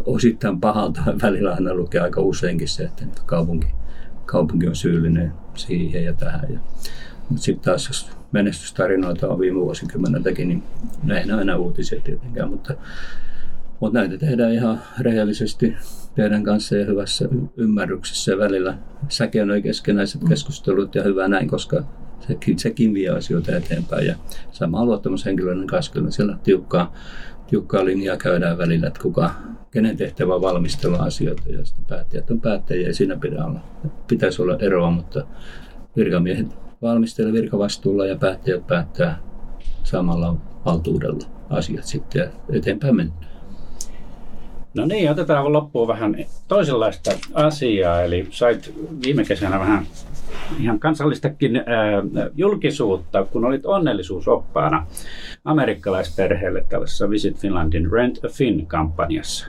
osittain 0.06 0.60
pahalta. 0.60 1.02
Välillä 1.22 1.54
aina 1.54 1.74
lukee 1.74 2.00
aika 2.00 2.20
useinkin 2.20 2.68
se, 2.68 2.84
että 2.84 3.04
kaupunki, 3.26 3.66
kaupunki 4.26 4.68
on 4.68 4.76
syyllinen 4.76 5.32
siihen 5.54 6.04
ja 6.04 6.12
tähän. 6.12 6.52
Ja, 6.52 6.60
mutta 7.28 7.44
sitten 7.44 7.64
taas 7.64 7.88
jos 7.88 8.19
menestystarinoita 8.32 9.28
on 9.28 9.38
viime 9.38 9.60
vuosikymmeneltäkin, 9.60 10.48
niin 10.48 10.62
näin 11.02 11.34
aina 11.34 11.56
uutisia 11.56 12.00
tietenkään, 12.00 12.50
mutta, 12.50 12.74
mutta 13.80 13.98
näitä 13.98 14.18
tehdään 14.18 14.52
ihan 14.52 14.80
rehellisesti 15.00 15.76
teidän 16.14 16.44
kanssa 16.44 16.76
ja 16.76 16.86
hyvässä 16.86 17.28
ymmärryksessä 17.56 18.32
ja 18.32 18.38
välillä 18.38 18.78
säkenöi 19.08 19.62
keskenäiset 19.62 20.20
keskustelut 20.28 20.94
ja 20.94 21.02
hyvä 21.02 21.28
näin, 21.28 21.48
koska 21.48 21.84
sekin, 22.28 22.58
sekin 22.58 22.94
vie 22.94 23.08
asioita 23.08 23.56
eteenpäin 23.56 24.06
ja 24.06 24.14
sama 24.52 24.84
luottamushenkilöiden 24.84 25.66
kanssa 25.66 25.92
kyllä 25.92 26.10
siellä 26.10 26.36
tiukkaa, 26.42 26.94
tiukkaa 27.46 27.84
linjaa 27.84 28.16
käydään 28.16 28.58
välillä, 28.58 28.86
että 28.86 29.00
kuka, 29.02 29.30
kenen 29.70 29.96
tehtävä 29.96 30.40
valmistella 30.40 30.98
asioita 30.98 31.42
ja 31.46 31.64
sitten 31.64 31.84
päättäjät 31.84 32.30
on 32.30 32.40
päättäjiä 32.40 32.88
ja 32.88 32.94
siinä 32.94 33.16
pitää 33.16 33.46
olla, 33.46 33.60
pitäisi 34.08 34.42
olla 34.42 34.56
eroa, 34.60 34.90
mutta 34.90 35.26
virkamiehet 35.96 36.46
valmistelee 36.82 37.32
virkavastuulla 37.32 38.06
ja 38.06 38.16
päättäjät 38.16 38.66
päättää 38.66 39.18
samalla 39.84 40.36
valtuudella 40.64 41.26
asiat 41.50 41.84
sitten 41.84 42.20
ja 42.20 42.28
eteenpäin 42.56 42.96
mennään. 42.96 43.30
No 44.74 44.86
niin, 44.86 45.10
otetaan 45.10 45.52
loppuun 45.52 45.88
vähän 45.88 46.16
toisenlaista 46.48 47.10
asiaa. 47.34 48.02
Eli 48.02 48.26
sait 48.30 48.74
viime 49.04 49.24
kesänä 49.24 49.60
vähän 49.60 49.86
ihan 50.60 50.78
kansallistakin 50.78 51.56
äh, 51.56 51.64
julkisuutta, 52.34 53.24
kun 53.24 53.44
olit 53.44 53.66
onnellisuusoppaana 53.66 54.86
amerikkalaisperheelle 55.44 56.64
tällaisessa 56.68 57.10
Visit 57.10 57.38
Finlandin 57.38 57.92
Rent 57.92 58.24
a 58.24 58.28
Fin-kampanjassa. 58.28 59.46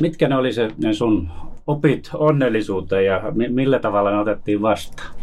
Mitkä 0.00 0.28
ne 0.28 0.36
oli 0.36 0.52
se 0.52 0.70
ne 0.78 0.92
sun 0.92 1.28
opit 1.66 2.10
onnellisuuteen 2.14 3.06
ja 3.06 3.22
millä 3.48 3.78
tavalla 3.78 4.10
ne 4.10 4.18
otettiin 4.18 4.62
vastaan? 4.62 5.21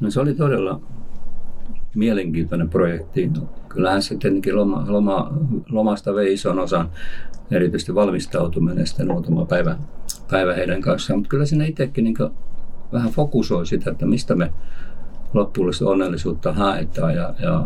No 0.00 0.10
se 0.10 0.20
oli 0.20 0.34
todella 0.34 0.80
mielenkiintoinen 1.94 2.70
projekti. 2.70 3.30
Kyllähän 3.68 4.02
se 4.02 4.16
tietenkin 4.16 4.56
loma, 4.56 4.84
loma, 4.88 5.32
lomasta 5.70 6.14
vei 6.14 6.32
ison 6.32 6.58
osan, 6.58 6.90
erityisesti 7.50 7.94
valmistautuminen 7.94 8.86
sitten 8.86 9.06
muutama 9.06 9.44
päivä, 9.44 9.76
päivä 10.30 10.54
heidän 10.54 10.80
kanssaan. 10.80 11.18
Mutta 11.18 11.28
kyllä 11.28 11.46
siinä 11.46 11.64
itsekin 11.64 12.04
niin 12.04 12.16
vähän 12.92 13.10
fokusoi 13.10 13.66
sitä, 13.66 13.90
että 13.90 14.06
mistä 14.06 14.34
me 14.34 14.52
loppujen 15.34 15.72
onnellisuutta 15.84 16.52
haetaan. 16.52 17.14
Ja, 17.14 17.34
ja, 17.38 17.64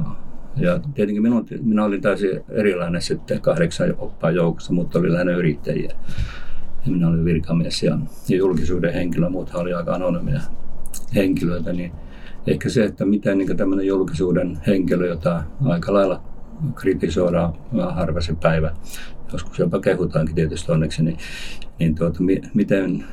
ja 0.56 0.80
tietenkin 0.94 1.22
minun, 1.22 1.46
minä 1.62 1.84
olin 1.84 2.02
täysin 2.02 2.40
erilainen 2.48 3.02
sitten 3.02 3.40
kahdeksan 3.40 3.94
oppaan 3.98 4.34
joukossa, 4.34 4.72
mutta 4.72 4.98
oli 4.98 5.12
lähinnä 5.12 5.32
yrittäjiä. 5.32 5.92
Ja 6.86 6.92
minä 6.92 7.08
olin 7.08 7.24
virkamies 7.24 7.82
ja, 7.82 7.98
ja 8.28 8.36
julkisuuden 8.36 8.92
henkilö, 8.92 9.28
muuthan 9.28 9.60
oli 9.60 9.72
aika 9.72 9.94
anonymia 9.94 10.40
henkilöitä, 11.14 11.72
niin 11.72 11.92
ehkä 12.46 12.68
se, 12.68 12.84
että 12.84 13.04
miten 13.04 13.38
niin 13.38 13.56
tämmöinen 13.56 13.86
julkisuuden 13.86 14.58
henkilö, 14.66 15.06
jota 15.06 15.44
aika 15.64 15.92
lailla 15.92 16.22
kritisoidaan 16.74 17.54
harva 17.90 18.20
se 18.20 18.34
päivä, 18.42 18.72
joskus 19.32 19.58
jopa 19.58 19.80
kehutaankin 19.80 20.34
tietysti 20.34 20.72
onneksi, 20.72 21.02
niin, 21.02 21.18
niin 21.78 21.94
tuota, 21.94 22.18
miten 22.54 23.04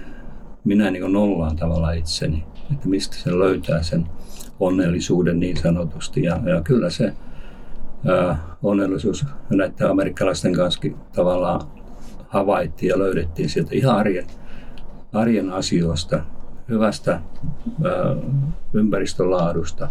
minä 0.64 0.92
niin 0.92 1.14
nollaan 1.14 1.56
tavallaan 1.56 1.98
itseni, 1.98 2.44
että 2.72 2.90
mistä 2.90 3.16
se 3.16 3.40
löytää 3.40 3.84
sen 3.84 4.06
onnellisuuden 4.60 5.40
niin 5.40 5.58
sanotusti. 5.58 6.24
Ja, 6.24 6.40
ja 6.46 6.62
kyllä 6.62 6.90
se 6.90 7.14
ää, 8.06 8.38
onnellisuus 8.64 9.26
näiden 9.50 9.90
amerikkalaisten 9.90 10.54
kanssa 10.54 10.82
tavallaan 11.16 11.62
havaittiin 12.28 12.90
ja 12.90 13.00
löydettiin 13.00 13.50
sieltä 13.50 13.76
ihan 13.76 13.96
arjen, 13.96 14.28
arjen 15.14 15.50
asioista, 15.50 16.24
hyvästä 16.70 17.22
ympäristön 18.74 19.32
laadusta, 19.32 19.90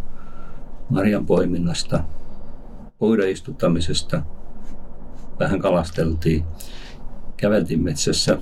marjan 0.90 1.26
poiminnasta, 1.26 2.04
puiden 2.98 3.30
istuttamisesta, 3.30 4.22
vähän 5.38 5.61
kalasteltiin, 5.61 6.44
käveltiin 7.37 7.83
metsässä 7.83 8.38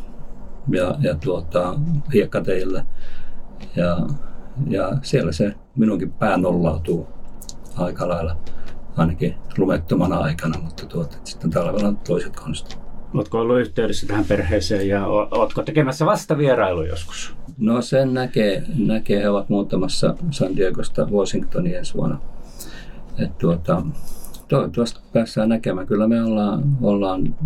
ja, 0.68 0.96
ja 1.00 1.14
tuota, 1.14 1.74
hiekkateillä. 2.12 2.84
Ja, 3.76 4.06
ja 4.66 4.92
siellä 5.02 5.32
se 5.32 5.54
minunkin 5.76 6.12
pää 6.12 6.36
nollautuu 6.36 7.08
aika 7.76 8.08
lailla, 8.08 8.36
ainakin 8.96 9.34
lumettomana 9.58 10.16
aikana, 10.16 10.60
mutta 10.60 10.86
tuota, 10.86 11.16
sitten 11.24 11.50
talvella 11.50 11.88
on 11.88 11.96
toiset 11.96 12.36
konstit. 12.36 12.87
Oletko 13.14 13.40
ollut 13.40 13.60
yhteydessä 13.60 14.06
tähän 14.06 14.24
perheeseen 14.24 14.88
ja 14.88 15.06
oletko 15.06 15.62
tekemässä 15.62 16.06
vasta 16.06 16.38
vierailu 16.38 16.82
joskus? 16.82 17.34
No 17.58 17.82
sen 17.82 18.14
näkee, 18.14 18.62
näkee 18.78 19.22
he 19.22 19.28
ovat 19.28 19.48
muuttamassa 19.48 20.14
San 20.30 20.56
Diegosta 20.56 21.08
Washingtoniin 21.12 21.76
ensi 21.76 21.94
vuonna. 21.94 22.20
Et 23.18 23.38
tuota, 23.38 23.82
toivottavasti 24.48 25.00
päässään 25.12 25.48
näkemään. 25.48 25.86
Kyllä 25.86 26.08
me 26.08 26.22
ollaan, 26.22 26.76
ollaan 26.82 27.36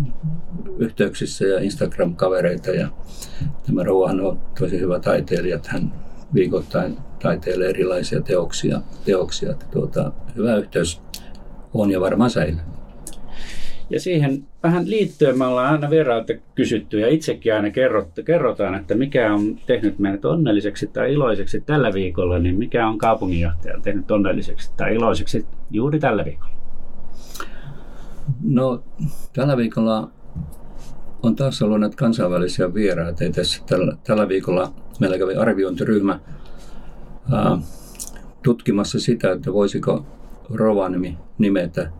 yhteyksissä 0.77 1.45
ja 1.45 1.59
Instagram-kavereita 1.59 2.71
ja 2.71 2.87
tämä 3.65 3.83
Rouhan 3.83 4.21
on 4.21 4.39
tosi 4.59 4.79
hyvä 4.79 4.99
taiteilija. 4.99 5.59
Hän 5.67 5.93
viikoittain 6.33 6.97
taiteilee 7.21 7.69
erilaisia 7.69 8.21
teoksia. 8.21 8.81
teoksia. 9.05 9.53
Tuota, 9.71 10.11
hyvä 10.35 10.55
yhteys 10.55 11.01
on 11.73 11.91
ja 11.91 12.01
varmaan 12.01 12.29
säilyy. 12.29 12.61
Ja 13.89 13.99
siihen 13.99 14.43
vähän 14.63 14.89
liittyen 14.89 15.37
me 15.37 15.45
ollaan 15.45 15.73
aina 15.73 15.89
vierailta 15.89 16.33
kysytty 16.55 16.99
ja 16.99 17.07
itsekin 17.07 17.53
aina 17.53 17.67
kerrotaan, 18.25 18.75
että 18.75 18.95
mikä 18.95 19.33
on 19.33 19.55
tehnyt 19.65 19.99
meidät 19.99 20.25
onnelliseksi 20.25 20.87
tai 20.87 21.13
iloiseksi 21.13 21.61
tällä 21.61 21.93
viikolla, 21.93 22.39
niin 22.39 22.57
mikä 22.57 22.87
on 22.87 22.97
kaupunginjohtaja 22.97 23.79
tehnyt 23.81 24.11
onnelliseksi 24.11 24.71
tai 24.77 24.95
iloiseksi 24.95 25.45
juuri 25.71 25.99
tällä 25.99 26.25
viikolla? 26.25 26.53
No 28.43 28.83
tällä 29.33 29.57
viikolla 29.57 30.09
on 31.23 31.35
taas 31.35 31.61
ollut 31.61 31.79
näitä 31.79 31.95
kansainvälisiä 31.95 32.73
vieraita. 32.73 33.23
Tässä 33.35 33.63
tällä, 33.65 33.97
tällä 34.03 34.27
viikolla 34.27 34.73
meillä 34.99 35.17
kävi 35.17 35.35
arviointiryhmä 35.35 36.19
ää, 37.31 37.57
tutkimassa 38.43 38.99
sitä, 38.99 39.31
että 39.31 39.53
voisiko 39.53 40.05
Rovaniemi 40.49 41.17
nimetä 41.37 41.91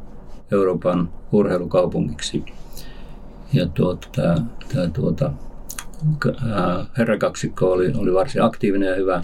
Euroopan 0.52 1.10
urheilukaupungiksi. 1.32 2.44
Ja 3.54 3.68
tuota, 3.68 4.08
tämä, 4.74 4.88
tuota, 4.94 5.32
herrakaksikko 6.98 7.72
oli, 7.72 7.94
oli 7.98 8.14
varsin 8.14 8.44
aktiivinen 8.44 8.90
ja 8.90 8.96
hyvä, 8.96 9.24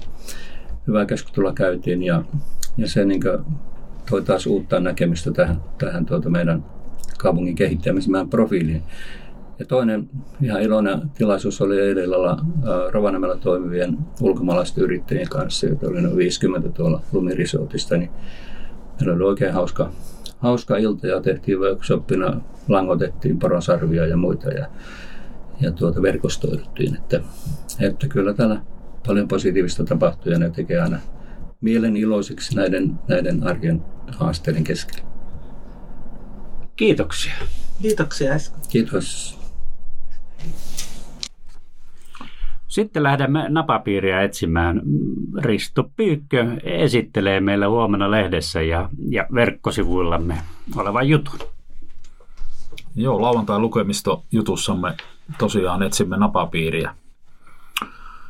hyvä 0.88 1.06
keskustelua 1.06 1.54
käytiin 1.54 2.04
ja, 2.04 2.24
ja 2.78 2.90
se 2.90 3.06
niin 3.06 3.22
toi 4.10 4.22
taas 4.22 4.48
uutta 4.48 4.80
näkemystä 4.80 5.32
tähän, 5.32 5.62
tähän 5.78 6.06
tuota 6.06 6.30
meidän 6.30 6.66
kaupungin 7.18 7.56
kehittämiseen 7.56 8.30
profiiliin. 8.30 8.84
Ja 9.60 9.66
toinen 9.66 10.10
ihan 10.42 10.62
iloinen 10.62 11.02
tilaisuus 11.18 11.62
oli 11.62 11.80
eilen 11.80 12.04
illalla 12.04 12.46
toimivien 13.42 13.98
ulkomaalaisten 14.22 14.84
yrittäjien 14.84 15.30
kanssa, 15.30 15.68
joita 15.68 15.88
oli 15.88 16.02
noin 16.02 16.18
50 16.18 16.70
tuolla 16.70 17.02
Lumirisoutista, 17.12 17.98
niin 17.98 18.10
meillä 19.00 19.16
oli 19.16 19.24
oikein 19.24 19.54
hauska, 19.54 19.92
hauska 20.40 20.78
ilta 20.78 21.08
ja 21.08 21.22
tehtiin 21.22 21.60
workshopina, 21.60 22.42
langotettiin 22.68 23.40
poronsarvia 23.40 24.06
ja 24.06 24.18
muita 24.18 24.50
ja, 24.50 24.68
ja 25.62 25.72
tuota 25.72 26.02
verkostoiduttiin. 26.02 26.96
Että, 26.96 27.22
että 27.80 28.08
kyllä 28.08 28.34
täällä 28.34 28.62
paljon 29.08 29.28
positiivista 29.28 29.84
tapahtuu 29.84 30.32
ja 30.32 30.40
ne 30.40 30.50
tekee 30.50 30.82
aina 30.82 31.00
mielen 31.62 31.98
iloisiksi 31.98 32.56
näiden, 32.56 33.00
näiden 33.08 33.44
arjen 33.44 33.82
haasteiden 34.18 34.64
keskellä. 34.64 35.10
Kiitoksia. 36.76 37.34
Kiitoksia 37.82 38.34
Kiitos. 38.70 39.39
Sitten 42.70 43.04
lähdemme 43.04 43.50
napapiiriä 43.50 44.22
etsimään. 44.22 44.82
Risto 45.38 45.90
Pyykkö 45.96 46.58
esittelee 46.64 47.40
meillä 47.40 47.70
huomenna 47.70 48.12
lehdessä 48.12 48.62
ja, 48.62 48.90
ja 49.10 49.26
verkkosivuillamme 49.34 50.38
olevan 50.76 51.10
jutun. 51.10 51.40
Joo, 52.96 53.22
lauantai 53.22 53.60
lukemisto 53.60 54.24
jutussamme 54.32 54.98
tosiaan 55.38 55.84
etsimme 55.84 56.18
napapiiriä. 56.18 56.96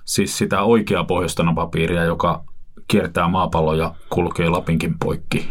Siis 0.06 0.38
sitä 0.38 0.62
oikeaa 0.62 1.04
pohjoista 1.04 1.44
napapiiriä, 1.44 2.04
joka 2.04 2.44
kiertää 2.88 3.28
maapalloa 3.28 3.76
ja 3.76 3.94
kulkee 4.10 4.50
Lapinkin 4.50 4.96
poikki. 5.00 5.50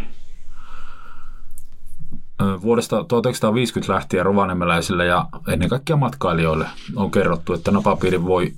Vuodesta 2.62 3.04
1950 3.04 3.92
lähtien 3.92 4.24
rovaniemeläisille 4.24 5.06
ja 5.06 5.26
ennen 5.48 5.68
kaikkea 5.68 5.96
matkailijoille 5.96 6.66
on 6.96 7.10
kerrottu, 7.10 7.52
että 7.52 7.70
napapiiri 7.70 8.24
voi 8.24 8.52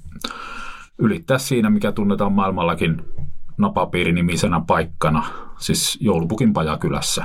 ylittää 0.98 1.38
siinä, 1.38 1.70
mikä 1.70 1.92
tunnetaan 1.92 2.32
maailmallakin 2.32 3.02
napapiirinimisenä 3.58 4.60
paikkana, 4.66 5.24
siis 5.58 5.98
Joulupukin 6.00 6.52
pajakylässä, 6.52 7.24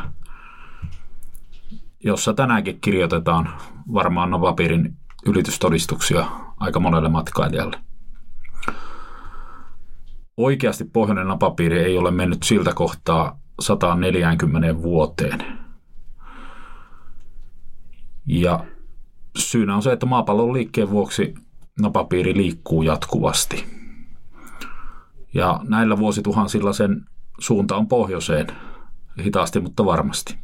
jossa 2.03 2.33
tänäänkin 2.33 2.81
kirjoitetaan 2.81 3.49
varmaan 3.93 4.31
napapiirin 4.31 4.97
ylitystodistuksia 5.25 6.25
aika 6.59 6.79
monelle 6.79 7.09
matkailijalle. 7.09 7.77
Oikeasti 10.37 10.83
pohjoinen 10.83 11.27
napapiiri 11.27 11.79
ei 11.79 11.97
ole 11.97 12.11
mennyt 12.11 12.43
siltä 12.43 12.73
kohtaa 12.73 13.39
140 13.59 14.81
vuoteen– 14.81 15.45
ja 18.25 18.65
syynä 19.37 19.75
on 19.75 19.83
se, 19.83 19.91
että 19.91 20.05
maapallon 20.05 20.53
liikkeen 20.53 20.89
vuoksi 20.89 21.33
napapiiri 21.81 22.37
liikkuu 22.37 22.83
jatkuvasti. 22.83 23.65
Ja 25.33 25.59
näillä 25.63 25.97
vuosituhansilla 25.97 26.73
sen 26.73 27.05
suunta 27.39 27.75
on 27.75 27.87
pohjoiseen, 27.87 28.47
hitaasti 29.23 29.59
mutta 29.59 29.85
varmasti. 29.85 30.37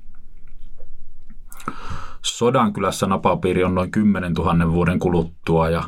Sodankylässä 2.22 3.08
napapiiri 3.08 3.63
on 3.63 3.76
noin 3.76 3.91
10 3.91 4.34
000 4.34 4.72
vuoden 4.72 5.00
kuluttua 5.00 5.70
ja 5.70 5.84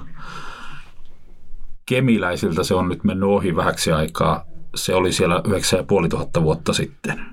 kemiläisiltä 1.85 2.63
se 2.63 2.75
on 2.75 2.89
nyt 2.89 3.03
mennyt 3.03 3.29
ohi 3.29 3.55
vähäksi 3.55 3.91
aikaa. 3.91 4.45
Se 4.75 4.95
oli 4.95 5.13
siellä 5.13 5.41
9500 5.45 6.43
vuotta 6.43 6.73
sitten. 6.73 7.25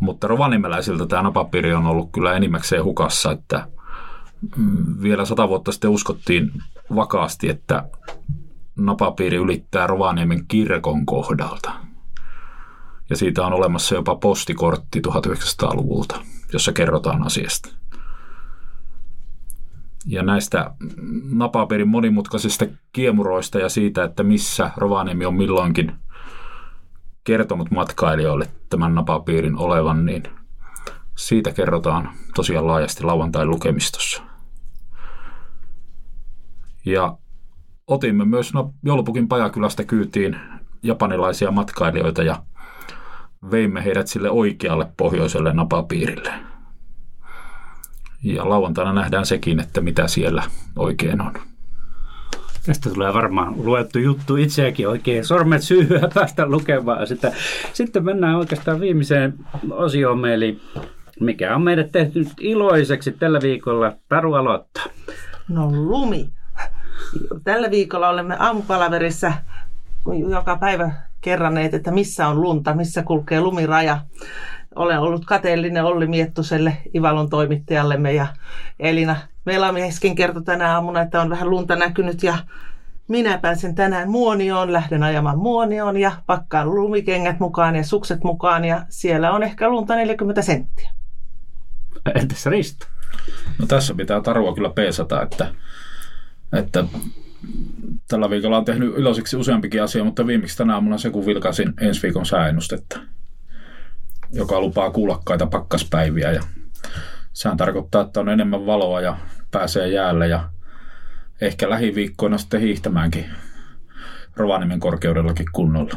Mutta 0.00 0.26
rovaniemeläisiltä 0.26 1.06
tämä 1.06 1.22
napapiiri 1.22 1.74
on 1.74 1.86
ollut 1.86 2.12
kyllä 2.12 2.32
enimmäkseen 2.32 2.84
hukassa, 2.84 3.32
että 3.32 3.68
vielä 5.02 5.24
sata 5.24 5.48
vuotta 5.48 5.72
sitten 5.72 5.90
uskottiin 5.90 6.52
vakaasti, 6.94 7.48
että 7.48 7.88
napapiiri 8.76 9.36
ylittää 9.36 9.86
Rovaniemen 9.86 10.44
kirkon 10.48 11.06
kohdalta. 11.06 11.72
Ja 13.10 13.16
siitä 13.16 13.46
on 13.46 13.52
olemassa 13.52 13.94
jopa 13.94 14.16
postikortti 14.16 15.02
1900-luvulta, 15.08 16.22
jossa 16.52 16.72
kerrotaan 16.72 17.26
asiasta. 17.26 17.68
Ja 20.06 20.22
näistä 20.22 20.70
napapiirin 21.32 21.88
monimutkaisista 21.88 22.66
kiemuroista 22.92 23.58
ja 23.58 23.68
siitä, 23.68 24.04
että 24.04 24.22
missä 24.22 24.70
Rovaniemi 24.76 25.26
on 25.26 25.34
milloinkin– 25.34 25.92
kertonut 27.26 27.70
matkailijoille 27.70 28.48
tämän 28.70 28.94
napapiirin 28.94 29.58
olevan, 29.58 30.06
niin 30.06 30.22
siitä 31.16 31.52
kerrotaan 31.52 32.10
tosiaan 32.34 32.66
laajasti 32.66 33.04
lauantain 33.04 33.50
lukemistossa. 33.50 34.22
Ja 36.86 37.18
otimme 37.86 38.24
myös 38.24 38.54
no, 38.54 38.74
joulupukin 38.84 39.28
pajakylästä 39.28 39.84
kyytiin 39.84 40.36
japanilaisia 40.82 41.50
matkailijoita 41.50 42.22
ja 42.22 42.42
veimme 43.50 43.84
heidät 43.84 44.06
sille 44.06 44.30
oikealle 44.30 44.86
pohjoiselle 44.96 45.52
napapiirille. 45.52 46.32
Ja 48.22 48.48
lauantaina 48.48 48.92
nähdään 48.92 49.26
sekin, 49.26 49.60
että 49.60 49.80
mitä 49.80 50.08
siellä 50.08 50.42
oikein 50.76 51.20
on. 51.20 51.32
Tästä 52.66 52.90
tulee 52.90 53.14
varmaan 53.14 53.54
luettu 53.56 53.98
juttu 53.98 54.36
itseäkin 54.36 54.88
oikein 54.88 55.24
sormet 55.24 55.62
syyhyä 55.62 56.08
päästä 56.14 56.46
lukemaan 56.46 57.06
sitä. 57.06 57.32
Sitten 57.72 58.04
mennään 58.04 58.36
oikeastaan 58.36 58.80
viimeiseen 58.80 59.34
osioon, 59.70 60.26
eli 60.26 60.60
mikä 61.20 61.54
on 61.54 61.62
meidät 61.62 61.92
tehty 61.92 62.26
iloiseksi 62.40 63.12
tällä 63.12 63.40
viikolla. 63.42 63.92
Taru 64.08 64.34
aloittaa. 64.34 64.84
No 65.48 65.70
lumi. 65.72 66.35
Tällä 67.44 67.70
viikolla 67.70 68.08
olemme 68.08 68.36
aamupalaverissa 68.38 69.32
joka 70.30 70.56
päivä 70.56 70.92
kerranneet, 71.20 71.74
että 71.74 71.90
missä 71.90 72.28
on 72.28 72.40
lunta, 72.42 72.74
missä 72.74 73.02
kulkee 73.02 73.40
lumiraja. 73.40 74.00
Olen 74.74 74.98
ollut 74.98 75.24
kateellinen 75.24 75.84
Olli 75.84 76.06
Miettuselle, 76.06 76.76
Ivalon 76.94 77.30
toimittajallemme 77.30 78.12
ja 78.12 78.26
Elina 78.80 79.16
Melamieskin 79.44 80.14
kertoi 80.14 80.42
tänä 80.42 80.74
aamuna, 80.74 81.00
että 81.00 81.20
on 81.20 81.30
vähän 81.30 81.50
lunta 81.50 81.76
näkynyt 81.76 82.22
ja 82.22 82.38
minä 83.08 83.38
pääsen 83.38 83.74
tänään 83.74 84.10
muonioon, 84.10 84.72
lähden 84.72 85.02
ajamaan 85.02 85.38
muonioon 85.38 85.96
ja 85.96 86.12
pakkaan 86.26 86.74
lumikengät 86.74 87.40
mukaan 87.40 87.76
ja 87.76 87.84
sukset 87.84 88.24
mukaan 88.24 88.64
ja 88.64 88.86
siellä 88.88 89.32
on 89.32 89.42
ehkä 89.42 89.68
lunta 89.68 89.96
40 89.96 90.42
senttiä. 90.42 90.90
Entäs 92.14 92.46
Risto? 92.46 92.86
No 93.58 93.66
tässä 93.66 93.94
pitää 93.94 94.20
Tarua 94.20 94.54
kyllä 94.54 94.70
peesata, 94.70 95.22
että, 95.22 95.54
että 96.52 96.84
tällä 98.08 98.30
viikolla 98.30 98.56
on 98.58 98.64
tehnyt 98.64 98.98
iloiseksi 98.98 99.36
useampikin 99.36 99.82
asia, 99.82 100.04
mutta 100.04 100.26
viimeksi 100.26 100.58
tänä 100.58 100.74
aamuna 100.74 100.98
se 100.98 101.10
kun 101.10 101.26
vilkaisin 101.26 101.72
ensi 101.80 102.02
viikon 102.02 102.26
sääennustetta, 102.26 103.00
joka 104.32 104.60
lupaa 104.60 104.90
kuulokkaita 104.90 105.46
pakkaspäiviä 105.46 106.32
ja 106.32 106.42
Sehän 107.36 107.56
tarkoittaa, 107.56 108.02
että 108.02 108.20
on 108.20 108.28
enemmän 108.28 108.66
valoa 108.66 109.00
ja 109.00 109.16
pääsee 109.50 109.88
jäälle 109.88 110.28
ja 110.28 110.50
ehkä 111.40 111.70
lähiviikkoina 111.70 112.38
sitten 112.38 112.60
hiihtämäänkin 112.60 113.26
Rovaniemen 114.36 114.80
korkeudellakin 114.80 115.46
kunnolla. 115.52 115.94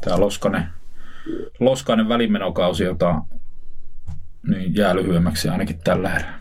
Tämä 0.00 0.20
Loskanen, 0.20 0.66
Loskanen 1.60 2.08
välimenokausi, 2.08 2.84
jota 2.84 3.22
niin 4.48 4.76
jää 4.76 4.96
lyhyemmäksi 4.96 5.48
ainakin 5.48 5.80
tällä 5.84 6.14
erää. 6.14 6.39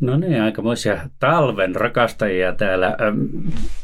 No 0.00 0.16
niin, 0.16 0.42
aikamoisia 0.42 1.00
talven 1.18 1.76
rakastajia 1.76 2.52
täällä. 2.52 2.96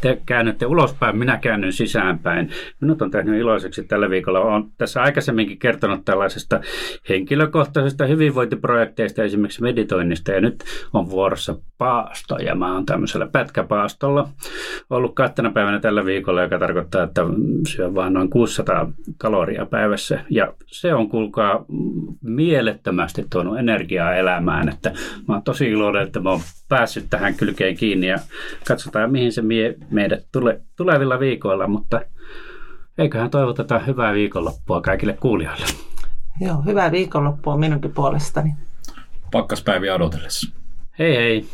Te 0.00 0.22
käännytte 0.26 0.66
ulospäin, 0.66 1.18
minä 1.18 1.36
käännyn 1.36 1.72
sisäänpäin. 1.72 2.50
Minut 2.80 3.02
on 3.02 3.10
tehnyt 3.10 3.40
iloiseksi 3.40 3.84
tällä 3.84 4.10
viikolla. 4.10 4.40
Olen 4.40 4.64
tässä 4.78 5.02
aikaisemminkin 5.02 5.58
kertonut 5.58 6.04
tällaisesta 6.04 6.60
henkilökohtaisesta 7.08 8.06
hyvinvointiprojekteista, 8.06 9.22
esimerkiksi 9.22 9.62
meditoinnista, 9.62 10.32
ja 10.32 10.40
nyt 10.40 10.64
on 10.92 11.10
vuorossa 11.10 11.56
paasto, 11.78 12.36
ja 12.36 12.54
mä 12.54 12.74
oon 12.74 12.86
tämmöisellä 12.86 13.28
pätkäpaastolla 13.32 14.28
ollut 14.90 15.14
kahtena 15.14 15.50
päivänä 15.50 15.80
tällä 15.80 16.04
viikolla, 16.04 16.42
joka 16.42 16.58
tarkoittaa, 16.58 17.02
että 17.02 17.22
syö 17.68 17.94
vain 17.94 18.12
noin 18.12 18.30
600 18.30 18.92
kaloria 19.18 19.66
päivässä, 19.66 20.20
ja 20.30 20.54
se 20.66 20.94
on 20.94 21.08
kuulkaa 21.08 21.64
mielettömästi 22.20 23.26
tuonut 23.30 23.58
energiaa 23.58 24.14
elämään, 24.14 24.68
että 24.68 24.92
mä 25.28 25.34
oon 25.34 25.42
tosi 25.42 25.70
iloinen, 25.70 26.01
että 26.02 26.20
mä 26.20 26.30
oon 26.30 26.40
päässyt 26.68 27.06
tähän 27.10 27.34
kylkeen 27.34 27.76
kiinni 27.76 28.06
ja 28.06 28.18
katsotaan, 28.66 29.12
mihin 29.12 29.32
se 29.32 29.42
mie 29.42 29.74
meidät 29.90 30.26
tule, 30.32 30.60
tulevilla 30.76 31.20
viikoilla, 31.20 31.66
mutta 31.66 32.00
eiköhän 32.98 33.30
toivoteta 33.30 33.78
hyvää 33.78 34.14
viikonloppua 34.14 34.80
kaikille 34.80 35.12
kuulijoille. 35.20 35.66
Joo, 36.40 36.62
hyvää 36.66 36.92
viikonloppua 36.92 37.56
minunkin 37.56 37.92
puolestani. 37.94 38.54
Pakkaspäiviä 39.32 39.94
odotellessa. 39.94 40.50
Hei 40.98 41.16
hei! 41.16 41.46